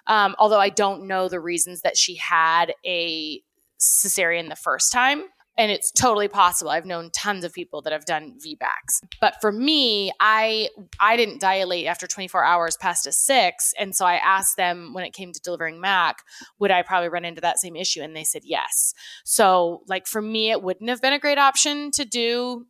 [0.08, 3.41] um although I don't know the reasons that she had a
[3.82, 5.24] cesarean the first time
[5.58, 6.72] and it's totally possible.
[6.72, 11.41] I've known tons of people that have done vbacs but for me i i didn't
[11.41, 15.32] dilate after 24 hours past a six and so i asked them when it came
[15.32, 16.24] to delivering mac
[16.60, 18.02] would i probably run into that same issue?
[18.02, 18.94] And they said yes.
[19.24, 22.65] So like for me it wouldn't have been a great option to do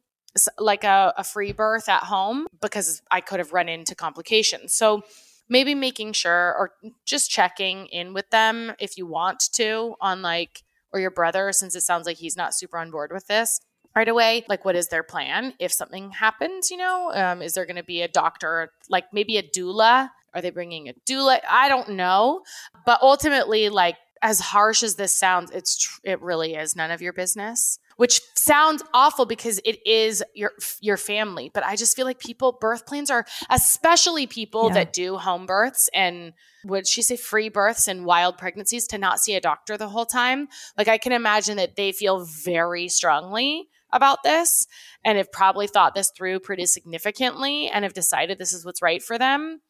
[0.57, 4.73] like a, a free birth at home because i could have run into complications.
[4.73, 5.03] So
[5.49, 6.71] maybe making sure or
[7.05, 11.75] just checking in with them if you want to on like or your brother, since
[11.75, 13.59] it sounds like he's not super on board with this
[13.95, 14.45] right away.
[14.47, 16.71] Like, what is their plan if something happens?
[16.71, 20.09] You know, um, is there going to be a doctor, like maybe a doula?
[20.33, 21.41] Are they bringing a doula?
[21.49, 22.41] I don't know.
[22.85, 27.01] But ultimately, like, as harsh as this sounds, it's tr- it really is none of
[27.01, 27.79] your business.
[28.01, 32.57] Which sounds awful because it is your your family, but I just feel like people
[32.59, 34.73] birth plans are especially people Yeah.
[34.73, 36.33] that do home births and
[36.63, 40.07] would she say free births and wild pregnancies to not see a doctor the whole
[40.07, 40.47] time
[40.79, 44.65] like I can imagine that they feel very strongly about this
[45.05, 49.03] and have probably thought this through pretty significantly and have decided this is what's right
[49.03, 49.61] for them.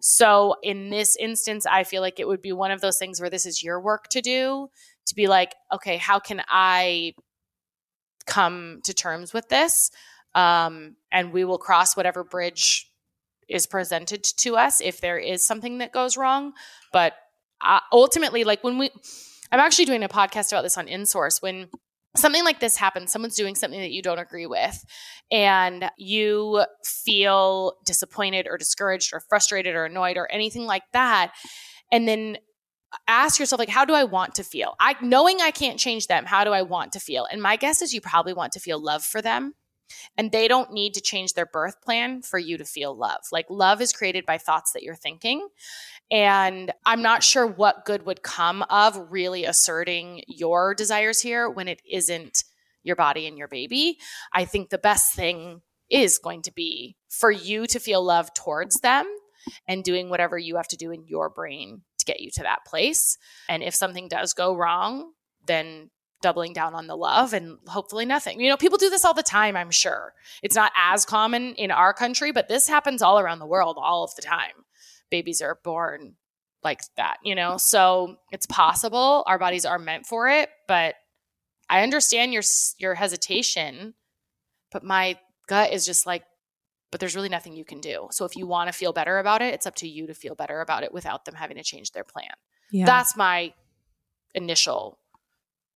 [0.00, 3.30] So in this instance, I feel like it would be one of those things where
[3.30, 4.68] this is your work to do
[5.06, 7.14] to be like, okay, how can I
[8.26, 9.90] come to terms with this?
[10.34, 12.90] Um, and we will cross whatever bridge
[13.48, 16.52] is presented to us if there is something that goes wrong.
[16.92, 17.14] But
[17.60, 18.90] uh, ultimately, like when we,
[19.50, 21.40] I'm actually doing a podcast about this on InSource.
[21.40, 21.68] When
[22.16, 24.84] something like this happens, someone's doing something that you don't agree with,
[25.30, 31.32] and you feel disappointed or discouraged or frustrated or annoyed or anything like that,
[31.92, 32.38] and then
[33.08, 34.74] ask yourself like how do i want to feel?
[34.80, 37.26] I knowing i can't change them how do i want to feel?
[37.30, 39.54] And my guess is you probably want to feel love for them
[40.16, 43.20] and they don't need to change their birth plan for you to feel love.
[43.30, 45.46] Like love is created by thoughts that you're thinking
[46.10, 51.66] and i'm not sure what good would come of really asserting your desires here when
[51.66, 52.44] it isn't
[52.86, 53.98] your body and your baby.
[54.32, 58.80] I think the best thing is going to be for you to feel love towards
[58.80, 59.06] them
[59.68, 63.18] and doing whatever you have to do in your brain get you to that place.
[63.48, 65.12] And if something does go wrong,
[65.46, 65.90] then
[66.22, 68.40] doubling down on the love and hopefully nothing.
[68.40, 70.14] You know, people do this all the time, I'm sure.
[70.42, 74.02] It's not as common in our country, but this happens all around the world all
[74.02, 74.64] of the time.
[75.10, 76.14] Babies are born
[76.64, 77.58] like that, you know?
[77.58, 79.24] So it's possible.
[79.26, 80.94] Our bodies are meant for it, but
[81.68, 82.42] I understand your
[82.78, 83.94] your hesitation,
[84.72, 86.24] but my gut is just like
[86.96, 88.08] but there's really nothing you can do.
[88.10, 90.34] So if you want to feel better about it, it's up to you to feel
[90.34, 92.30] better about it without them having to change their plan.
[92.70, 92.86] Yeah.
[92.86, 93.52] That's my
[94.34, 94.98] initial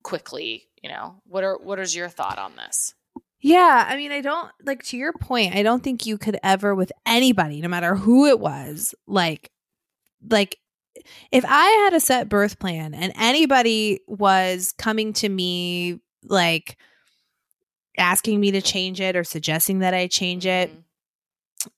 [0.03, 1.17] quickly, you know.
[1.27, 2.95] What are what is your thought on this?
[3.43, 5.55] Yeah, I mean, I don't like to your point.
[5.55, 9.51] I don't think you could ever, with anybody, no matter who it was, like,
[10.27, 10.57] like
[11.31, 16.79] if I had a set birth plan and anybody was coming to me like
[17.99, 20.85] asking me to change it or suggesting that I change it, Mhm.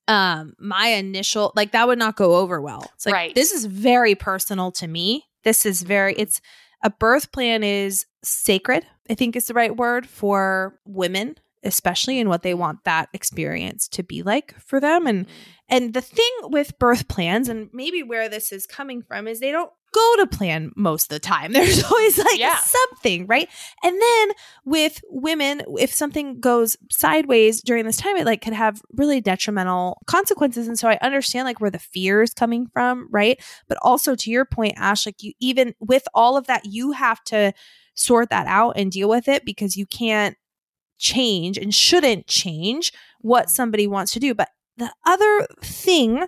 [0.09, 2.91] Um, my initial like that would not go over well.
[2.95, 3.35] It's like Right.
[3.35, 5.25] this is very personal to me.
[5.45, 6.41] This is very it's
[6.85, 12.29] a birth plan is sacred, I think is the right word for women, especially and
[12.29, 15.07] what they want that experience to be like for them.
[15.07, 15.27] And
[15.69, 19.53] and the thing with birth plans, and maybe where this is coming from, is they
[19.53, 21.53] don't go to plan most of the time.
[21.53, 22.59] There's always like Yeah.
[22.59, 23.49] something, right?
[23.83, 24.33] And then
[24.65, 30.03] with women, if something goes sideways during this time, it like could have really detrimental
[30.07, 30.69] consequences.
[30.69, 33.43] And so I understand like where the fear is coming from, right?
[33.69, 37.23] But also to your point, Ash, like you even with all of that, you have
[37.25, 37.53] to
[37.95, 40.37] sort that out and deal with it because you can't
[40.99, 43.55] change and shouldn't change what mm-hmm.
[43.55, 44.35] somebody wants to do.
[44.35, 46.27] But the other thing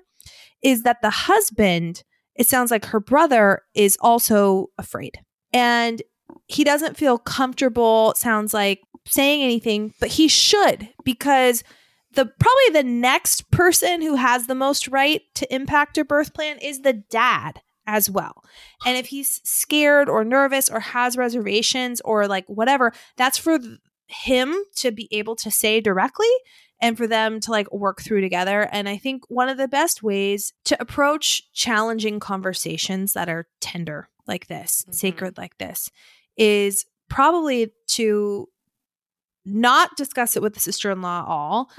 [0.63, 2.03] is that the husband,
[2.37, 5.21] it sounds like her brother is also afraid.
[5.53, 6.03] And
[6.47, 11.63] he doesn't feel comfortable, sounds like saying anything, but he should because
[12.13, 16.59] the probably the next person who has the most right to impact a birth plan
[16.59, 18.43] is the dad as well.
[18.87, 23.59] And if he's scared or nervous or has reservations or like whatever, that's for
[24.07, 26.31] him to be able to say directly
[26.81, 28.69] and for them to like work through together.
[28.73, 34.09] And I think one of the best ways to approach challenging conversations that are tender
[34.27, 34.95] like this, Mhm.
[34.95, 35.91] sacred like this,
[36.37, 38.49] is probably to
[39.47, 41.71] not discuss it with the sister in law all,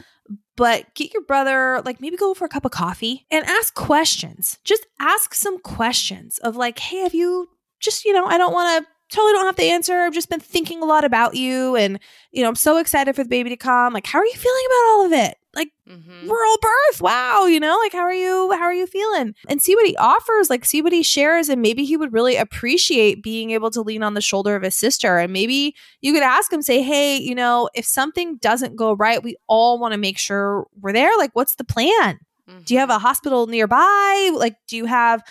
[0.56, 4.60] but get your brother, like maybe go for a cup of coffee and ask questions.
[4.64, 7.50] Just ask some questions of like, hey, have you
[7.80, 10.00] just, you know, I don't want to totally don't have the answer.
[10.02, 12.00] I've just been thinking a lot about you and,
[12.32, 13.94] you know, I'm so excited for the baby to come.
[13.94, 15.38] Like, how are you feeling about all of it?
[15.54, 16.28] Like, Mhm.
[16.28, 17.02] rural birth.
[17.02, 19.36] Wow, you know, like how are you how are you feeling?
[19.48, 22.36] And see what he offers, like see what he shares and maybe he would really
[22.36, 26.24] appreciate being able to lean on the shoulder of his sister and maybe you could
[26.24, 29.98] ask him say, "Hey, you know, if something doesn't go right, we all want to
[29.98, 31.16] make sure we're there.
[31.18, 32.20] Like what's the plan?
[32.66, 32.96] Do you have Mhm.
[32.98, 34.32] a hospital nearby?
[34.36, 35.22] Like do you have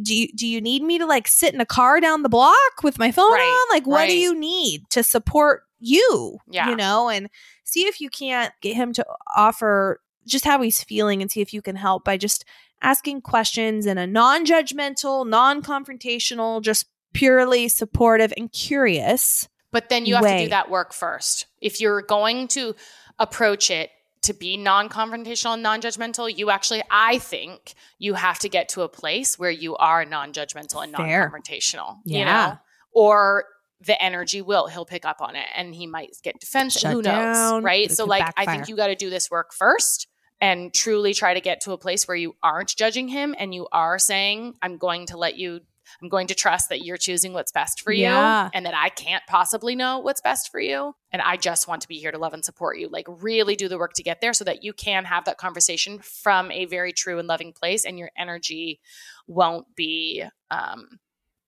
[0.00, 2.82] do you do you need me to like sit in a car down the block
[2.82, 3.76] with my phone Right, on?
[3.76, 6.38] Like what do you need to support you?
[6.48, 6.70] Yeah.
[6.70, 7.28] You know, and
[7.64, 11.52] see if you can't get him to offer just how he's feeling and see if
[11.52, 12.44] you can help by just
[12.82, 19.48] asking questions in a non-judgmental, non-confrontational, just purely supportive and curious.
[19.72, 21.46] But then you have to do that work first.
[21.60, 22.74] If you're going to
[23.18, 23.90] approach it
[24.22, 28.88] to be non-confrontational and non-judgmental, you actually I think you have to get to a
[28.88, 31.30] place where you are non-judgmental and Fair.
[31.30, 32.18] non-confrontational, yeah.
[32.18, 32.58] you know?
[32.92, 33.44] Or
[33.80, 36.82] the energy will he'll pick up on it and he might get defensive.
[36.82, 37.90] Shut Who knows, right?
[37.90, 40.06] It So like I think you got to do this work first
[40.40, 43.68] and truly try to get to a place where you aren't judging him and you
[43.72, 45.60] are saying I'm going to let you
[46.02, 48.50] I'm going to trust that you're choosing what's best for you Yeah.
[48.52, 50.94] and that I can't possibly know what's best for you.
[51.12, 52.88] And I just want to be here to love and support you.
[52.88, 55.98] Like, really do the work to get there so that you can have that conversation
[56.00, 58.80] from a very true and loving place and your energy
[59.26, 60.98] won't be, um,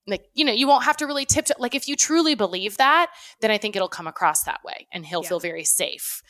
[0.06, 2.76] like, you know, you won't have to really tip to, like, if you truly believe
[2.78, 5.28] that, then I think it'll come across that way and he'll Yeah.
[5.28, 6.22] feel very safe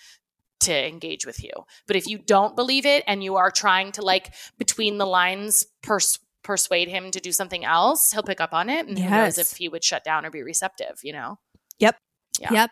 [0.61, 1.51] to engage with you.
[1.87, 5.65] But if you don't believe it and you are trying to, like, between the lines,
[5.83, 9.39] pers- persuade him to do something else, he'll pick up on it and who knows
[9.39, 11.39] if he would shut down or be receptive, you know?
[11.79, 11.97] Yep.
[12.41, 12.53] Yeah.
[12.53, 12.71] Yep.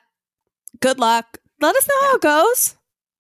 [0.81, 1.39] Good luck.
[1.61, 2.77] Let us know how it goes.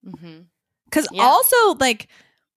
[0.06, 0.40] Mm-hmm.
[0.86, 1.22] Because Yeah.
[1.22, 2.08] also, like,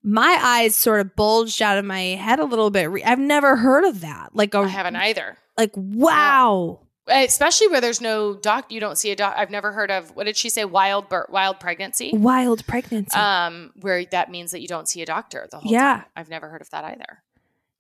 [0.01, 2.89] my eyes sort of bulged out of my head a little bit.
[3.05, 4.35] I've never heard of that.
[4.35, 5.37] Like, I haven't either.
[5.57, 6.79] like, wow.
[7.07, 9.35] Especially where there's no doc, you don't see a doc.
[9.37, 10.63] I've never heard of what did she say?
[10.63, 12.11] Wild birth, wild pregnancy.
[12.13, 13.17] Wild pregnancy.
[13.17, 15.95] Um, where that means that you don't see a doctor the whole Yeah.
[15.97, 16.05] time.
[16.15, 17.21] I've never heard of that either.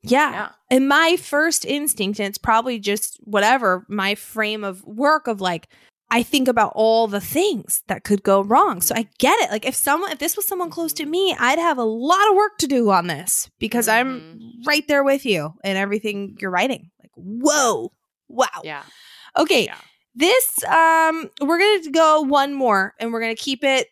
[0.03, 0.31] Yeah.
[0.31, 0.49] Yeah.
[0.69, 5.67] And my first instinct, and it's probably just whatever, my frame of work of like,
[6.11, 8.81] I think about all the things that could go wrong.
[8.81, 9.49] So I get it.
[9.49, 12.35] Like if someone if this was someone close to me, I'd have a lot of
[12.35, 16.91] work to do on this because I'm right there with you and everything you're writing.
[17.01, 17.91] Like, whoa.
[18.27, 18.61] Wow.
[18.63, 18.83] Yeah.
[19.37, 19.65] Okay.
[19.65, 19.77] Yeah.
[20.13, 23.87] This um we're going to go one more and we're going to keep it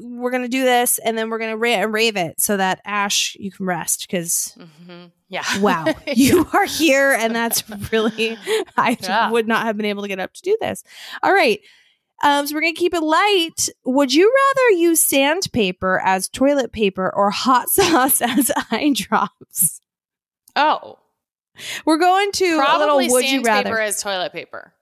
[0.00, 2.56] we're going to do this and then we're going to rant and rave it so
[2.56, 4.56] that Ash you can rest cuz
[4.86, 5.44] hmm Yeah.
[5.60, 5.86] wow.
[6.06, 7.62] You are here and that's
[7.92, 8.36] really
[8.76, 9.30] i Yeah.
[9.30, 10.82] would not have been able to get up to do this.
[11.22, 11.60] All right.
[12.22, 13.68] Um, so we're gonna keep it light.
[13.84, 19.80] Would you rather use sandpaper as toilet paper or hot sauce as eye drops?
[20.56, 20.98] Oh,
[21.84, 24.72] we're going to a probably little would you sandpaper rather as toilet paper.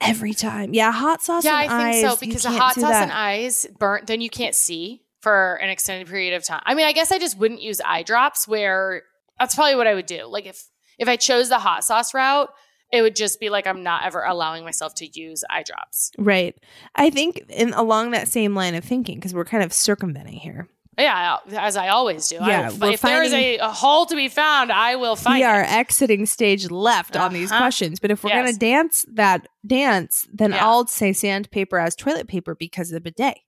[0.00, 3.02] Every time yeah hot sauce yeah, I think eyes, so because the hot sauce that.
[3.04, 6.62] and eyes burnt, then you can't see for an extended period of time.
[6.64, 8.46] I mean, I guess I just wouldn't use eye drops.
[8.46, 9.02] Where
[9.38, 10.26] that's probably what I would do.
[10.26, 10.68] Like if
[10.98, 12.50] if I chose the hot sauce route,
[12.92, 16.12] it would just be like I'm not ever allowing myself to use eye drops.
[16.18, 16.56] right
[16.94, 20.68] i think in along that same line of thinking because we're kind of circumventing here
[20.98, 22.36] Yeah, as I always do.
[22.36, 25.40] Yeah, I, if there is a, a hole to be found, I will find it.
[25.40, 25.70] we are it.
[25.70, 27.60] exiting stage left on these Uh-huh.
[27.60, 28.00] questions.
[28.00, 28.42] But if we're Yes.
[28.42, 30.64] going to dance that dance, then Yeah.
[30.66, 33.38] I'll say sandpaper as toilet paper because of the bidet.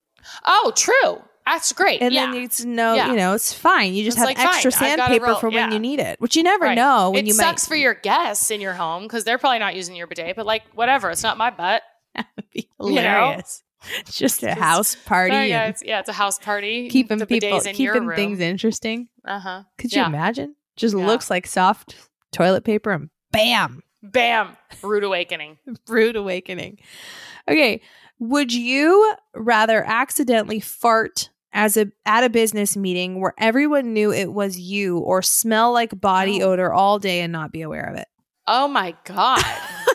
[0.44, 1.22] Oh, true.
[1.46, 2.00] That's great.
[2.02, 2.26] And yeah.
[2.30, 3.08] then it's no, Yeah.
[3.10, 3.94] you know, it's fine.
[3.94, 6.66] You just It's have like, extra sandpaper for when you need it, which you never
[6.66, 6.74] Right.
[6.76, 9.24] know when you make it you sucks might for your guests in your home because
[9.24, 11.82] they're probably not using your bidet, but like whatever, it's not my butt.
[12.52, 13.00] be you know?
[13.30, 13.62] hilarious.
[14.00, 16.88] It's just a house party Oh, yeah, it's, yeah, it's a house party.
[16.88, 19.08] keeping people in keeping things interesting.
[19.24, 19.62] Uh huh.
[19.78, 20.02] Could Yeah.
[20.08, 20.54] you imagine?
[20.76, 21.06] Just Yeah.
[21.06, 21.96] looks like soft
[22.32, 25.58] toilet paper and bam, Bam, rude awakening.
[25.88, 26.78] rude awakening.
[27.48, 27.80] Okay,
[28.18, 34.32] would you rather accidentally fart as a at a business meeting where everyone knew it
[34.32, 36.50] was you or smell like body Oh.
[36.52, 38.06] odor all day and not be aware of it?
[38.46, 39.42] Oh my god.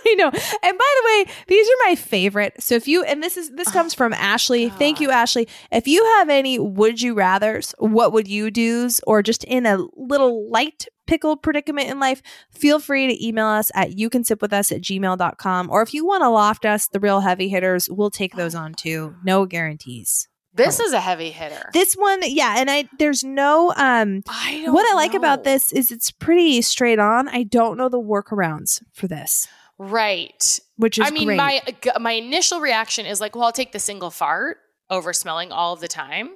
[0.08, 0.28] I know.
[0.28, 2.54] And by the way, these are my favorite.
[2.60, 4.70] So if you and this is this comes from Ashley.
[4.70, 5.48] Thank you, Ashley.
[5.72, 9.80] If you have any would you rathers, what would you do's, or just in a
[9.96, 14.42] little light pickle predicament in life, feel free to email us at you can sip
[14.42, 15.70] with us at gmail.com.
[15.70, 18.74] Or if you want to loft us, the real heavy hitters, we'll take those on
[18.74, 19.16] too.
[19.24, 20.28] No guarantees.
[20.54, 21.70] this is a heavy hitter.
[21.74, 25.92] This one, yeah, and I there's no um I what I like about this is
[25.92, 27.28] it's pretty straight on.
[27.28, 29.48] I don't know the workarounds for this,
[29.78, 30.60] Right.
[30.78, 31.38] which is I mean, great.
[31.38, 31.62] my
[32.00, 34.58] my initial reaction is like, well, I'll take the single fart
[34.90, 36.32] over smelling all of the time.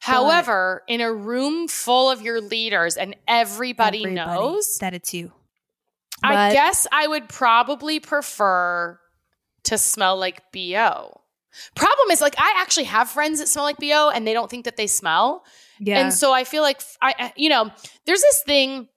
[0.00, 5.32] However, in a room full of your leaders and everybody, Everybody knows, that it's you.
[6.22, 9.00] I But- guess I would probably prefer
[9.64, 11.20] to smell like BO.
[11.74, 14.66] Problem is, like, I actually have friends that smell like BO and they don't think
[14.66, 15.44] that they smell.
[15.80, 15.98] Yeah.
[15.98, 17.70] And so I feel like, I, I- you know,
[18.06, 18.88] there's this thing,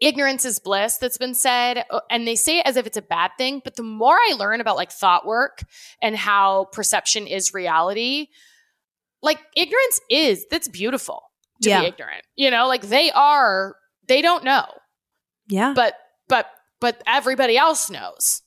[0.00, 1.84] ignorance is bliss, that's been said.
[1.90, 3.60] uh, And they say it as if it's a bad thing.
[3.64, 5.64] But the more I learn about like thought work
[6.02, 8.28] and how perception is reality,
[9.22, 11.22] like ignorance is, that's beautiful
[11.62, 11.80] to Yeah.
[11.82, 12.24] be ignorant.
[12.36, 13.76] You know, like they are,
[14.06, 14.66] they don't know
[15.48, 15.72] yeah.
[15.74, 15.94] but
[16.28, 16.46] but
[16.80, 18.42] but everybody else knows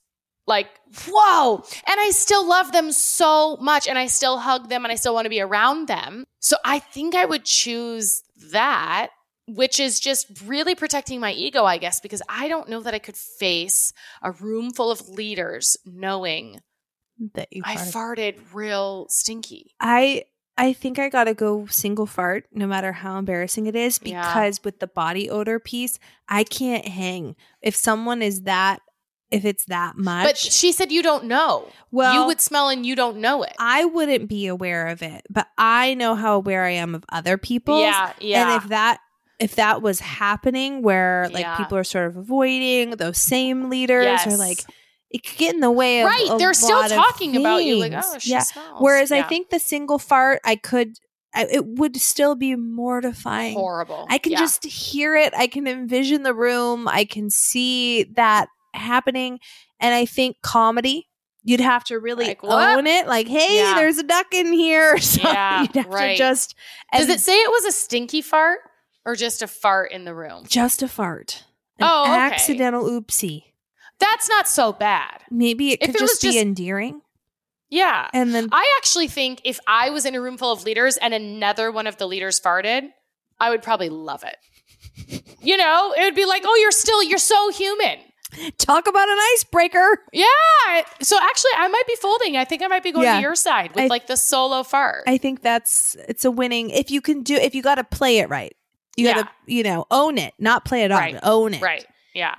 [0.46, 0.68] like
[1.08, 4.94] whoa and i still love them so much and i still hug them and i
[4.94, 8.22] still want to be around them so i think i would choose
[8.52, 9.08] that
[9.48, 12.98] which is just really protecting my ego i guess because i don't know that i
[12.98, 13.92] could face
[14.22, 16.60] a room full of leaders knowing
[17.34, 17.92] that you i farted.
[17.92, 20.24] farted real stinky I
[20.60, 24.22] I think I gotta go single fart, no matter how embarrassing it is, Yeah.
[24.26, 27.36] because with the body odor piece, I can't hang.
[27.62, 28.80] If someone is that,
[29.30, 32.84] if it's that much, but she said you don't know well, you would smell and
[32.84, 36.64] you don't know it I wouldn't be aware of it, but I know how aware
[36.64, 37.80] I am of other people.
[37.80, 38.98] yeah yeah And if that
[39.38, 41.56] if that was happening where like Yeah.
[41.56, 44.58] people are sort of avoiding those same leaders or like
[45.10, 48.18] it could get in the way of right they're still talking about you like oh
[48.18, 48.40] she yeah.
[48.40, 50.96] smells Whereas I think the single fart, I could,
[51.34, 53.54] I, it would still be mortifying.
[53.54, 54.38] horrible I can Yeah.
[54.38, 55.32] just hear it.
[55.36, 56.88] I can envision the room.
[56.88, 59.38] I can see that happening.
[59.80, 61.08] And I think comedy,
[61.42, 63.06] you'd have to really Like, own it.
[63.06, 63.74] Like, hey, Yeah.
[63.76, 64.98] there's a duck in here.
[65.00, 65.32] something.
[65.32, 66.12] Yeah, you'd have right.
[66.12, 66.54] to just.
[66.92, 68.58] does it say it was a stinky fart
[69.08, 71.44] or just a fart in the room just a fart?
[71.78, 72.12] An Oh, okay.
[72.12, 73.44] accidental oopsie.
[73.98, 77.00] that's not so bad Maybe it could it just be just- endearing.
[77.70, 80.96] yeah And then i actually think if i was in a room full of leaders
[80.98, 82.82] and another one of the leaders farted
[83.40, 84.36] i would probably love it
[85.40, 87.98] you know it would be like oh you're still you're so human
[88.58, 89.88] talk about an icebreaker.
[90.12, 93.16] yeah so actually i might be folding i think i might be going Yeah.
[93.16, 96.68] to your side with I- like the solo fart I think that's it's a winning
[96.70, 98.52] if you can do if you got to play it right.
[98.98, 101.14] You got to you know own it, not play it Right.
[101.14, 101.62] on, own it.
[101.62, 102.34] right yeah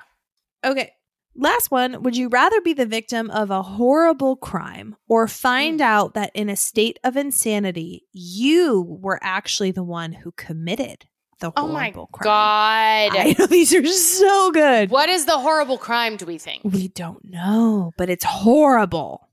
[0.65, 0.91] Okay.
[1.35, 2.03] Last one.
[2.03, 5.83] Would you rather be the victim of a horrible crime or find Mm.
[5.83, 11.05] out that in a state of insanity you were actually the one who committed
[11.39, 12.23] the oh my horrible crime?
[12.25, 14.89] god I know these are so good.
[14.89, 19.29] what is the horrible crime do we think We don't know, but it's horrible.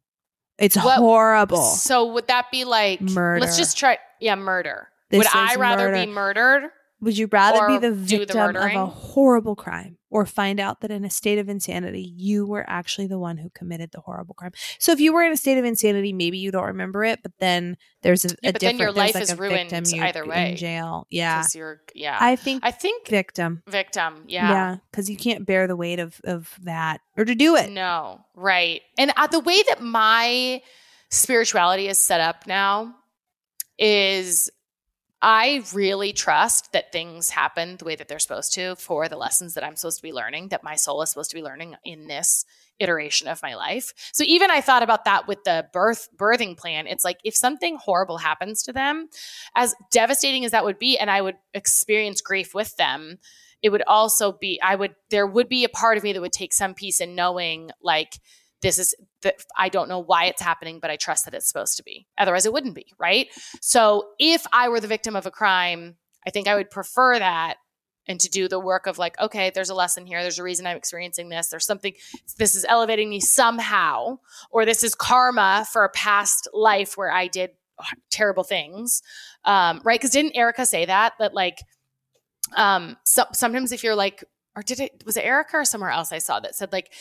[0.59, 1.63] It's What- horrible.
[1.63, 3.41] So would that be like Murder.
[3.41, 3.99] Let's just try.
[4.21, 4.89] Yeah, murder.
[5.11, 6.07] This would I rather murder.
[6.07, 6.71] be murdered?
[7.01, 10.81] Would you rather be the do the victim of a horrible crime or find out
[10.81, 14.35] that in a state of insanity, you were actually the one who committed the horrible
[14.35, 14.53] crime?
[14.79, 17.33] So if you were in a state of insanity, maybe you don't remember it, but
[17.39, 20.25] then there's a, Yeah, a but then different, your life like is ruined victim either
[20.25, 20.53] way.
[20.53, 21.07] in jail.
[21.11, 21.45] Yeah.
[21.55, 21.83] you're.
[21.95, 22.17] Yeah.
[22.19, 23.63] I think I think victim.
[23.69, 24.25] victim.
[24.27, 24.49] Yeah.
[24.49, 24.77] Yeah.
[24.91, 27.71] Because you can't bear the weight of, of that or to do it.
[27.71, 28.21] No.
[28.35, 28.81] Right.
[28.97, 30.63] And uh, the way that my
[31.11, 32.95] spirituality is set up now
[33.79, 34.51] is.
[35.23, 39.55] I really trust that things happen the way that they're supposed to for the lessons
[39.55, 42.07] that I'm supposed to be learning, that my soul is supposed to be learning in
[42.07, 42.45] this
[42.79, 43.93] iteration of my life.
[44.13, 46.87] So even I thought about that with the birth birthing plan.
[46.87, 49.09] It's like if something horrible happens to them,
[49.55, 53.19] as devastating as that would be, and I would experience grief with them,
[53.63, 56.33] it would also be I would there would be a part of me that would
[56.33, 58.21] take some peace in knowing like
[58.63, 61.77] this is that I don't know why it's happening, but I trust that it's supposed
[61.77, 62.07] to be.
[62.19, 63.29] Otherwise, it wouldn't be, right?
[63.61, 65.97] So if I were the victim of a crime,
[66.27, 67.57] I think I would prefer that
[68.09, 70.23] and to do the work of like, okay, there's a lesson here.
[70.23, 71.49] There's a reason I'm experiencing this.
[71.49, 71.95] There's something,
[72.39, 74.19] this is elevating me somehow,
[74.51, 77.51] or this is karma for a past life where I did
[78.11, 79.03] terrible things.
[79.45, 80.01] Um, right.
[80.01, 81.15] Cause didn't Erica say that?
[81.19, 81.59] That like,
[82.55, 86.13] um, so, sometimes if you're like, or did it, was it Erica or somewhere else
[86.13, 86.93] I saw that said like,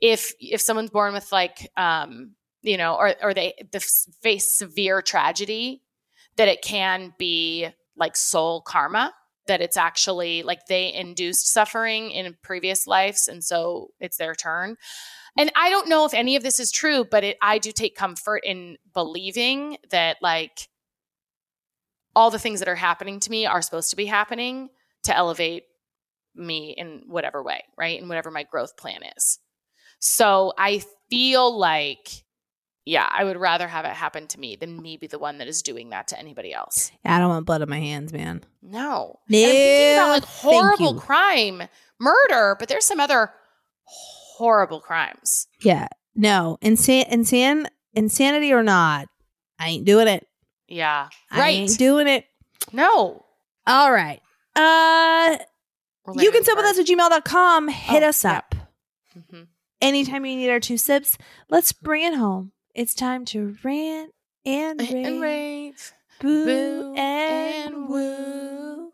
[0.00, 2.32] if, if someone's born with like, um,
[2.62, 3.54] you know, or, or they,
[4.22, 5.82] face severe tragedy,
[6.36, 9.12] that it can be like soul karma
[9.46, 14.76] that it's actually like they induced suffering in previous lives and so it's their turn.
[15.36, 17.94] And i don't know if any of this is true but it, i do take
[17.96, 20.68] comfort in believing that like
[22.16, 24.70] all the things that are happening to me are supposed to be happening
[25.04, 25.64] to elevate
[26.34, 28.00] me in whatever way right?
[28.00, 29.38] In whatever my growth plan is
[30.00, 32.24] so i feel like
[32.84, 35.46] yeah i would rather have it happen to me than me be the one that
[35.46, 38.42] is doing that to anybody else I don't want blood on my hands, man.
[38.62, 39.18] no.
[39.28, 41.62] No, And I'm thinking about like horrible crime,
[41.98, 43.30] murder, but there's some other
[43.84, 45.46] horrible crimes.
[45.62, 45.88] Yeah.
[46.14, 46.58] No.
[46.62, 49.08] Insan- insan- insanity or not,
[49.58, 50.26] I ain't doing it.
[50.68, 51.08] Yeah.
[51.30, 51.56] I Right.
[51.56, 52.26] ain't doing it.
[52.72, 53.24] no.
[53.66, 54.20] All right.
[54.56, 55.36] Uh
[56.14, 57.68] you can sip with us at gmail.com.
[57.68, 58.54] Hit Oh, us up.
[58.54, 59.40] yeah.
[59.40, 59.46] up.
[59.80, 61.16] Anytime you need our two sips,
[61.48, 62.52] let's bring it home.
[62.74, 64.12] It's time to rant
[64.44, 65.06] and rave.
[65.06, 65.92] And rave.
[66.20, 68.92] Boo, Boo and and woo.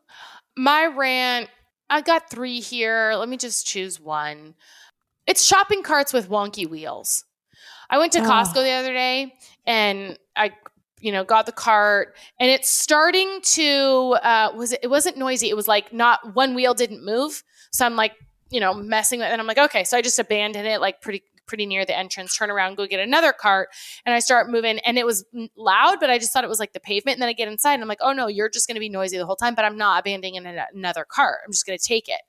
[0.57, 1.51] My rant,
[1.91, 3.15] I got three here.
[3.17, 4.55] Let me just choose one.
[5.27, 7.25] It's shopping carts with wonky wheels.
[7.91, 8.25] I went to Oh.
[8.25, 9.35] Costco the other day
[9.67, 10.53] and I,
[11.01, 15.51] you know, got the cart and it's starting to, uh, was it, it wasn't noisy.
[15.51, 17.43] It was like not one wheel didn't move.
[17.73, 18.13] So I'm like,
[18.51, 19.33] you know, messing with it.
[19.33, 19.85] And I'm like, okay.
[19.85, 23.01] So I just abandoned it like pretty, pretty near the entrance, turn around, go get
[23.01, 23.69] another cart.
[24.05, 25.25] And I start moving and it was
[25.57, 27.17] loud, but I just thought it was like the pavement.
[27.17, 28.89] And then I get inside and I'm like, oh no, you're just going to be
[28.89, 31.39] noisy the whole time, but I'm not abandoning an- another cart.
[31.45, 32.21] I'm just going to take it.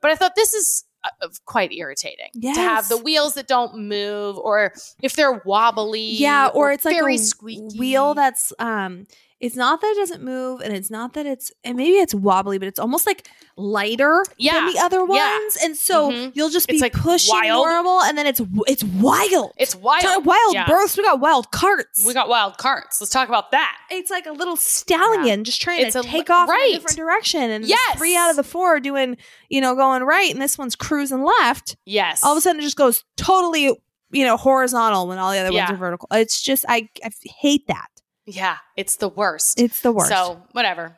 [0.00, 4.38] But I thought this is uh, quite irritating to have the wheels that don't move
[4.38, 4.72] or
[5.02, 6.12] if they're wobbly.
[6.12, 7.78] Yeah, or, it's like very a squeaky.
[7.78, 9.06] wheel that's um
[9.38, 12.58] it's not that it doesn't move and it's not that it's and maybe it's wobbly,
[12.58, 13.28] but it's almost like
[13.58, 15.38] lighter Yeah, than the other yeah.
[15.38, 15.56] ones.
[15.62, 16.32] And so Mhm.
[16.34, 17.66] you'll just be It's, like, pushing wild.
[17.66, 19.52] normal and then it's it's wild.
[19.58, 20.02] It's wild.
[20.02, 20.66] Talk- wild Yeah.
[20.66, 20.96] births.
[20.96, 22.04] We got wild carts.
[22.06, 23.00] We got wild carts.
[23.00, 23.76] Let's talk about that.
[23.90, 26.96] it's like a little stallion just trying It's to a- take off in a different
[26.96, 27.50] direction.
[27.50, 27.96] And Yes.
[27.98, 29.16] three out of the four are doing,
[29.48, 31.76] you know, going right, and this one's cruising left.
[31.84, 32.22] Yes.
[32.24, 33.64] All of a sudden, it just goes totally,
[34.10, 35.66] you know, horizontal when all the other Yeah.
[35.66, 36.08] ones are vertical.
[36.12, 37.10] It's just, I, I
[37.40, 37.86] hate that.
[38.26, 39.60] Yeah, it's the worst.
[39.60, 40.10] It's the worst.
[40.10, 40.96] So whatever.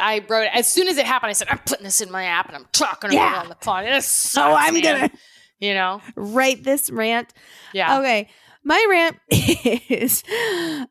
[0.00, 1.30] I wrote it as soon as it happened.
[1.30, 3.36] I said, "I'm putting this in my app and I'm talking about Yeah.
[3.40, 4.42] it on the phone." It is so.
[4.42, 5.10] I'm gonna
[5.58, 7.32] you know, write this rant.
[7.72, 8.28] yeah, Okay,
[8.62, 9.16] my rant
[9.90, 10.22] is,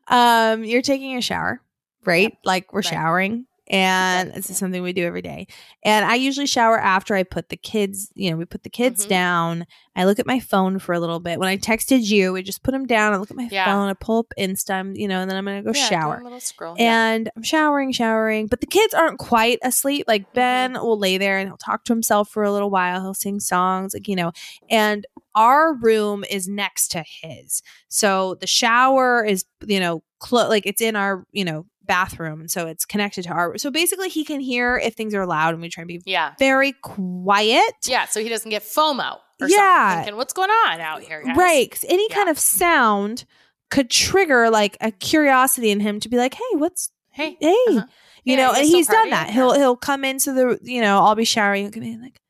[0.08, 1.62] um, you're taking a shower,
[2.04, 2.36] right?
[2.44, 2.84] Like we're Right.
[2.86, 3.46] showering.
[3.70, 5.46] And this is something we do every day.
[5.82, 9.04] And I usually shower after I put the kids, you know, we put the kids
[9.04, 9.08] Mhm.
[9.10, 9.66] down.
[9.94, 11.38] I look at my phone for a little bit.
[11.38, 13.12] When I texted you, we just put them down.
[13.12, 13.66] I look at my Yeah.
[13.66, 13.88] phone.
[13.88, 16.20] I pull up Insta, you know, and then I'm going to go Yeah, shower.
[16.22, 16.76] little scroll.
[16.78, 17.10] yeah.
[17.12, 20.02] And I'm showering, showering, but the kids aren't quite asleep.
[20.06, 20.10] Mm-hmm.
[20.10, 23.00] Like Ben will lay there and he'll talk to himself for a little while.
[23.02, 24.32] He'll sing songs, like, you know,
[24.70, 27.62] and our room is next to his.
[27.88, 32.40] So the shower is, you know, clo- like it's in our, you know, bathroom.
[32.40, 35.54] And so it's connected to our, so basically he can hear if things are loud
[35.54, 37.72] and we try and be yeah, very quiet.
[37.86, 38.04] yeah.
[38.04, 39.18] So he doesn't get FOMO.
[39.40, 39.88] Or Yeah.
[39.90, 41.36] something, thinking, what's going on out here, guys?
[41.36, 41.84] Right.
[41.88, 42.14] any Yeah.
[42.16, 43.24] kind of sound
[43.70, 47.86] could trigger like a curiosity in him to be like, hey, what's, Hey, hey, Uh-huh.
[48.24, 49.30] you Yeah, know, he's and he's done that.
[49.30, 51.62] He'll he'll come into the you know, I'll be showering.
[51.64, 52.20] He'll come in like,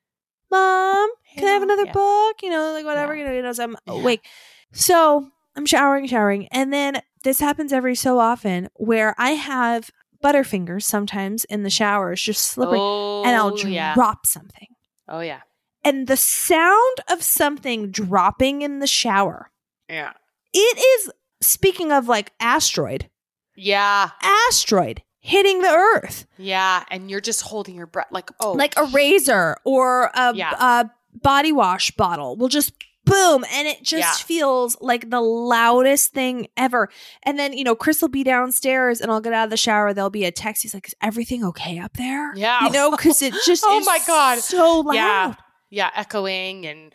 [0.50, 1.92] Mom, can I have another Yeah.
[1.92, 2.36] book?
[2.42, 3.14] You know, like whatever.
[3.14, 3.22] Yeah.
[3.22, 4.24] You know, he knows I'm awake.
[4.72, 9.90] So I'm showering, showering, and then this happens every so often where I have
[10.24, 13.92] butterfingers sometimes in the showers, just slippery, Oh, and I'll oh, yeah.
[13.94, 14.68] drop something.
[15.08, 15.40] Oh yeah,
[15.84, 19.50] And the sound of something dropping in the shower,
[19.88, 20.12] yeah,
[20.54, 23.10] it is speaking of like asteroid,
[23.56, 26.24] yeah, asteroid hitting the earth.
[26.38, 26.84] yeah.
[26.90, 30.52] And you're just holding your breath, like oh, like a razor or a, Yeah.
[30.58, 30.90] a
[31.20, 32.72] body wash bottle will just
[33.08, 34.26] boom and it just Yeah.
[34.26, 36.88] feels like the loudest thing ever
[37.22, 39.92] and then you know chris will be downstairs and i'll get out of the shower
[39.94, 42.64] there'll be a text he's like is everything okay up there Yeah.
[42.64, 44.38] you know because it just Oh is my God.
[44.38, 45.34] so loud Yeah.
[45.70, 46.94] yeah, echoing and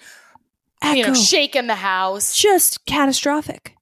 [0.82, 0.96] Echo.
[0.98, 2.36] you know shaking the house.
[2.36, 3.76] just catastrophic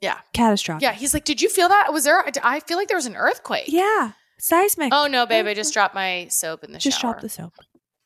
[0.00, 0.18] Yeah.
[0.32, 1.92] catastrophic Yeah, he's like, "Did you feel that?
[1.92, 2.24] Was there?
[2.42, 5.46] I feel like there was an earthquake." yeah seismic Oh no, babe!
[5.46, 5.78] I just mm-hmm.
[5.80, 6.90] dropped my soap in the shower.
[6.90, 7.54] just dropped the soap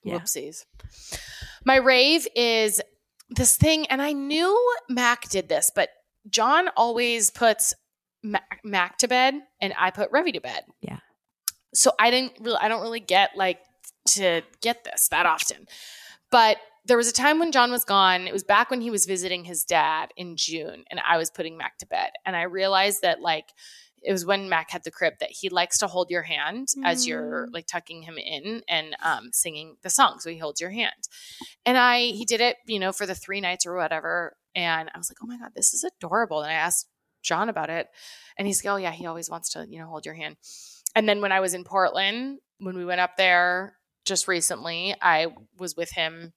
[0.02, 0.18] yeah.
[0.18, 0.64] Whoopsies.
[1.64, 2.80] My rave is
[3.30, 5.90] this thing, and I knew Mac did this, but
[6.28, 7.74] John always puts
[8.22, 10.64] Mac, Mac to bed, and I put Revi to bed.
[10.80, 10.98] Yeah.
[11.72, 13.60] So I didn't really, I don't really get like
[14.08, 15.66] to get this that often,
[16.30, 18.26] but there was a time when John was gone.
[18.26, 21.56] It was back when he was visiting his dad in June, and I was putting
[21.56, 23.52] Mac to bed, and I realized that like
[24.02, 27.06] it was when Mac had the crib that he likes to hold your hand as
[27.06, 27.54] you're Mm.
[27.54, 30.18] like tucking him in and um, singing the song.
[30.20, 30.94] So he holds your hand.
[31.66, 34.36] And I, he did it, you know, for the three nights or whatever.
[34.54, 36.40] And I was like, oh my God, this is adorable.
[36.42, 36.88] And I asked
[37.22, 37.88] John about it.
[38.38, 40.36] And he's like, oh yeah, he always wants to, you know, hold your hand.
[40.96, 43.76] And then when I was in Portland, when we went up there
[44.06, 45.28] just recently, I
[45.58, 46.32] was with him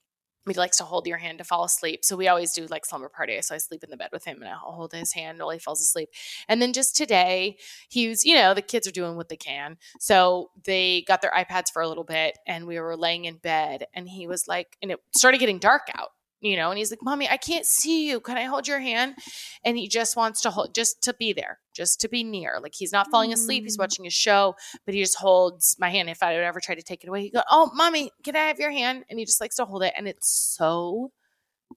[0.48, 2.04] he likes to hold your hand to fall asleep.
[2.04, 3.41] So we always do like slumber party.
[3.41, 5.60] So I sleep in the bed with him and I'll hold his hand while he
[5.60, 6.10] falls asleep.
[6.48, 7.58] And then just today,
[7.89, 9.78] he was, you know, the kids are doing what they can.
[10.00, 13.86] So they got their iPads for a little bit and we were laying in bed
[13.94, 16.10] and he was like, and it started getting dark out,
[16.44, 18.20] you know, and he's like, Mommy, I can't see you.
[18.20, 19.16] Can I hold your hand?
[19.64, 22.60] And he just wants to hold, just to be there, just to be near.
[22.62, 23.64] Like he's not falling asleep.
[23.64, 23.80] He's Mm.
[23.80, 26.10] watching a show, but he just holds my hand.
[26.10, 28.46] If I would ever try to take it away, he go, Oh, mommy, can I
[28.48, 29.06] have your hand?
[29.10, 29.94] And he just likes to hold it.
[29.98, 31.12] And it's so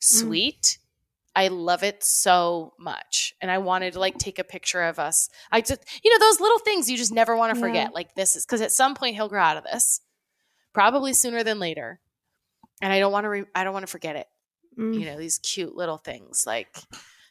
[0.01, 0.79] sweet.
[1.35, 3.35] I love it so much.
[3.41, 5.29] And I wanted to like take a picture of us.
[5.53, 7.67] I just, you know, those little things you just never want to Yeah.
[7.67, 7.95] forget.
[7.95, 10.01] Like this is because at some point he'll grow out of this,
[10.73, 12.01] probably sooner than later.
[12.83, 14.27] And I don't want to, re- I don't want to forget it.
[14.79, 14.99] Mm.
[15.01, 16.45] you know, these cute little things.
[16.47, 16.68] Like,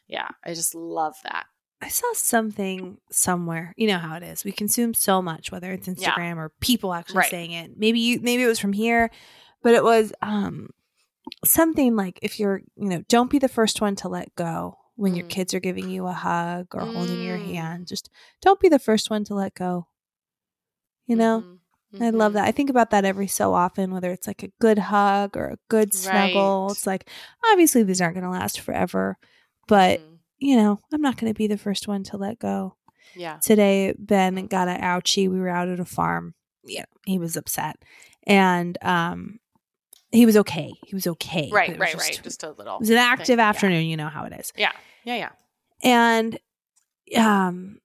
[0.08, 1.46] yeah, I just love that.
[1.80, 3.72] I saw something somewhere.
[3.76, 4.44] You know how it is.
[4.44, 6.12] We consume so much, whether it's Yeah.
[6.14, 7.30] Instagram or people actually Right.
[7.30, 7.72] saying it.
[7.76, 9.10] Maybe you maybe it was from here,
[9.62, 10.70] but it was um
[11.44, 15.14] something like if you're, you know, don't be the first one to let go when
[15.14, 15.30] your Mm.
[15.30, 17.44] kids are giving you a hug or holding your Mm.
[17.54, 17.86] hand.
[17.86, 18.08] Just
[18.40, 19.88] don't be the first one to let go.
[21.06, 21.58] You know?
[21.98, 22.02] Mhm.
[22.06, 22.44] I love that.
[22.46, 25.58] I think about that every so often, whether it's like a good hug or a
[25.68, 26.66] good snuggle.
[26.66, 26.72] Right.
[26.72, 27.08] It's like,
[27.52, 29.18] obviously, these aren't going to last forever,
[29.68, 30.18] but, Mhm.
[30.38, 32.76] you know, I'm not going to be the first one to let go.
[33.14, 33.38] yeah.
[33.42, 35.30] Today, Ben got an ouchie.
[35.30, 36.34] We were out at a farm.
[36.64, 37.76] Yeah, he was upset.
[38.26, 39.38] And um,
[40.10, 40.72] he was okay.
[40.84, 41.48] He was okay.
[41.52, 42.20] Right, was right, just- right.
[42.24, 42.74] Just a little.
[42.76, 43.38] It was an active thing.
[43.38, 43.48] Yeah.
[43.48, 43.86] afternoon.
[43.86, 44.52] You know how it is.
[44.56, 44.72] Yeah.
[45.04, 45.14] Yeah.
[45.14, 45.30] Yeah.
[45.82, 46.38] And
[47.16, 47.78] um,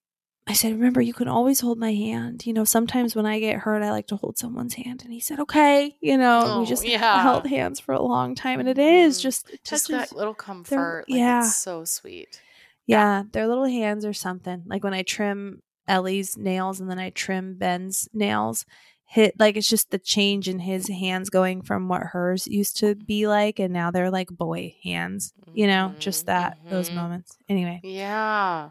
[0.51, 2.45] I said, Remember, you can always hold my hand.
[2.45, 5.01] You know, sometimes when I get hurt, I like to hold someone's hand.
[5.03, 5.95] And he said, Okay.
[6.01, 7.21] You know, Oh, we just yeah.
[7.21, 8.59] held hands for a long time.
[8.59, 9.21] And it is Mhm.
[9.21, 11.05] just, it Just that little comfort.
[11.07, 11.41] Like, yeah.
[11.41, 12.41] So sweet.
[12.85, 14.63] Yeah, their little hands or something.
[14.65, 18.65] Like when I trim Ellie's nails and then I trim Ben's nails,
[19.05, 22.95] hit like it's just the change in his hands going from what hers used to
[22.95, 25.33] be like and now they're like boy hands.
[25.53, 26.95] You know, just Mhm, that those mhm.
[26.95, 27.37] moments.
[27.47, 28.69] Anyway, Yeah.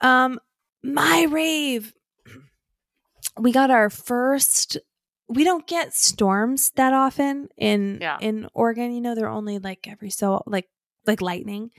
[0.00, 0.38] um
[0.94, 1.92] my rave.
[3.38, 4.76] We got our first
[5.30, 8.16] we don't get storms that often in Yeah.
[8.20, 10.68] in Oregon, you know, they're only like every so like
[11.06, 11.70] like lightning.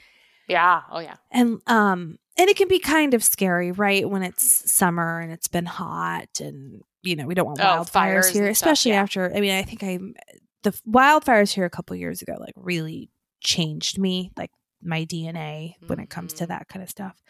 [0.47, 0.81] Yeah.
[0.91, 1.15] Oh, yeah.
[1.31, 5.47] and um and it can be kind of scary right when it's summer and it's
[5.47, 9.01] been hot and you know we don't want Oh, wildfires here and stuff, especially yeah.
[9.01, 9.99] after i mean i think i
[10.63, 13.09] the wildfires here a couple years ago like really
[13.41, 14.51] changed me like
[14.81, 16.47] my dna when it comes to Mhm.
[16.49, 17.21] that kind of stuff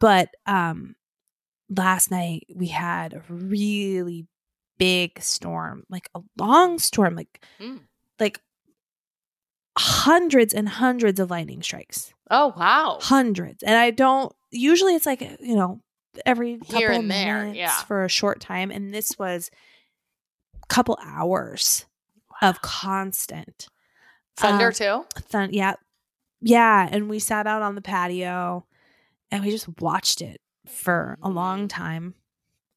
[0.00, 0.96] but um
[1.68, 4.26] last night we had a really
[4.78, 7.80] big storm like a long storm like Mm.
[8.20, 8.40] like
[9.78, 12.98] hundreds and hundreds of lightning strikes Oh, wow.
[13.00, 15.80] hundreds and i don't usually it's like you know
[16.24, 17.82] every couple Here of and there, minutes yeah.
[17.82, 19.50] for a short time and this was
[20.62, 21.84] a couple hours
[22.42, 23.68] of constant
[24.36, 25.04] Thunder, uh, too?
[25.28, 25.74] thun- yeah
[26.40, 28.64] yeah and we sat out on the patio
[29.30, 32.14] and we just watched it for a long time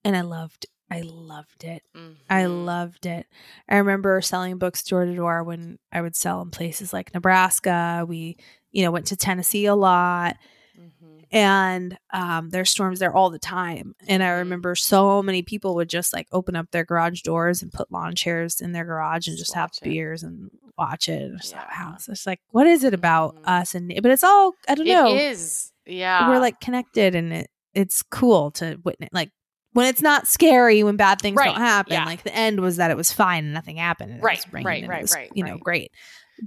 [0.03, 1.83] and i loved i loved it
[2.29, 2.65] I Mhm.
[2.65, 3.25] loved it.
[3.67, 8.05] I remember selling books door to door when I would sell in places like Nebraska.
[8.07, 8.37] We,
[8.71, 10.37] you know, went to Tennessee a lot
[10.79, 11.25] Mhm.
[11.31, 13.95] and um, there's storms there all the time.
[14.07, 14.37] And I Mhm.
[14.39, 18.15] remember so many people would just like open up their garage doors and put lawn
[18.15, 19.83] chairs in their garage and Just just have it.
[19.83, 21.65] beers and watch it and just Yeah.
[21.69, 22.07] house.
[22.07, 23.47] It's like, what is it about Mhm.
[23.47, 23.75] us?
[23.75, 25.15] And but it's all I don't know.
[25.15, 25.71] It is.
[25.85, 26.29] Yeah.
[26.29, 29.31] We're like connected and it it's cool to witness like
[29.73, 31.93] when it's not scary when bad things Right, don't happen.
[31.93, 32.05] yeah.
[32.05, 34.11] Like the end was that it was fine and nothing happened.
[34.11, 35.59] And it Right, right, right, it was, right, You know, right.
[35.61, 35.91] great.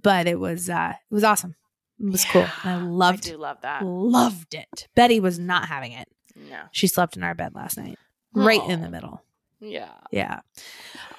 [0.02, 1.54] But it was uh it was awesome.
[2.00, 2.42] It was cool.
[2.64, 3.84] And I Yeah, loved I do love that.
[3.84, 4.88] loved it.
[4.96, 6.08] Betty was not having it.
[6.34, 6.62] No.
[6.72, 7.98] She slept in our bed last night.
[8.34, 9.22] Right in the middle.
[9.60, 9.90] Yeah.
[10.10, 10.40] Yeah.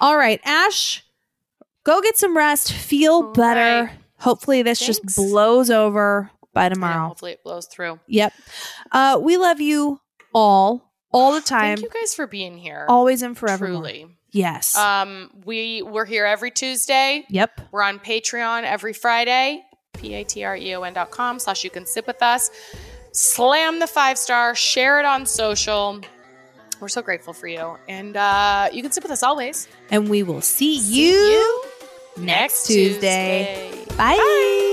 [0.00, 1.02] All right, Ash,
[1.84, 2.72] go get some rest.
[2.72, 3.84] Feel better.
[3.86, 3.94] right.
[4.18, 4.98] Hopefully this Thanks.
[5.00, 7.08] just blows over by Yeah, tomorrow.
[7.08, 8.00] hopefully it blows through.
[8.06, 8.32] Yep.
[8.92, 10.00] Uh we love you
[10.32, 11.76] all all the time.
[11.76, 12.86] Thank you guys for being here.
[12.88, 13.66] Always and forever.
[13.66, 14.06] Truly.
[14.30, 14.76] Yes.
[14.76, 17.24] Um, we we're here every Tuesday.
[17.28, 17.60] yep.
[17.70, 19.62] We're on Patreon every Friday.
[19.92, 22.50] P-A-T-R-E-O-N dot com slash you can sip with us.
[23.12, 26.00] Slam the five star, share it on social.
[26.80, 27.76] We're so grateful for you.
[27.88, 29.68] And uh, you can sit with us always.
[29.92, 31.64] And we will see, See you, you
[32.16, 33.70] next Tuesday.
[33.70, 33.96] Tuesday.
[33.96, 34.72] Bye.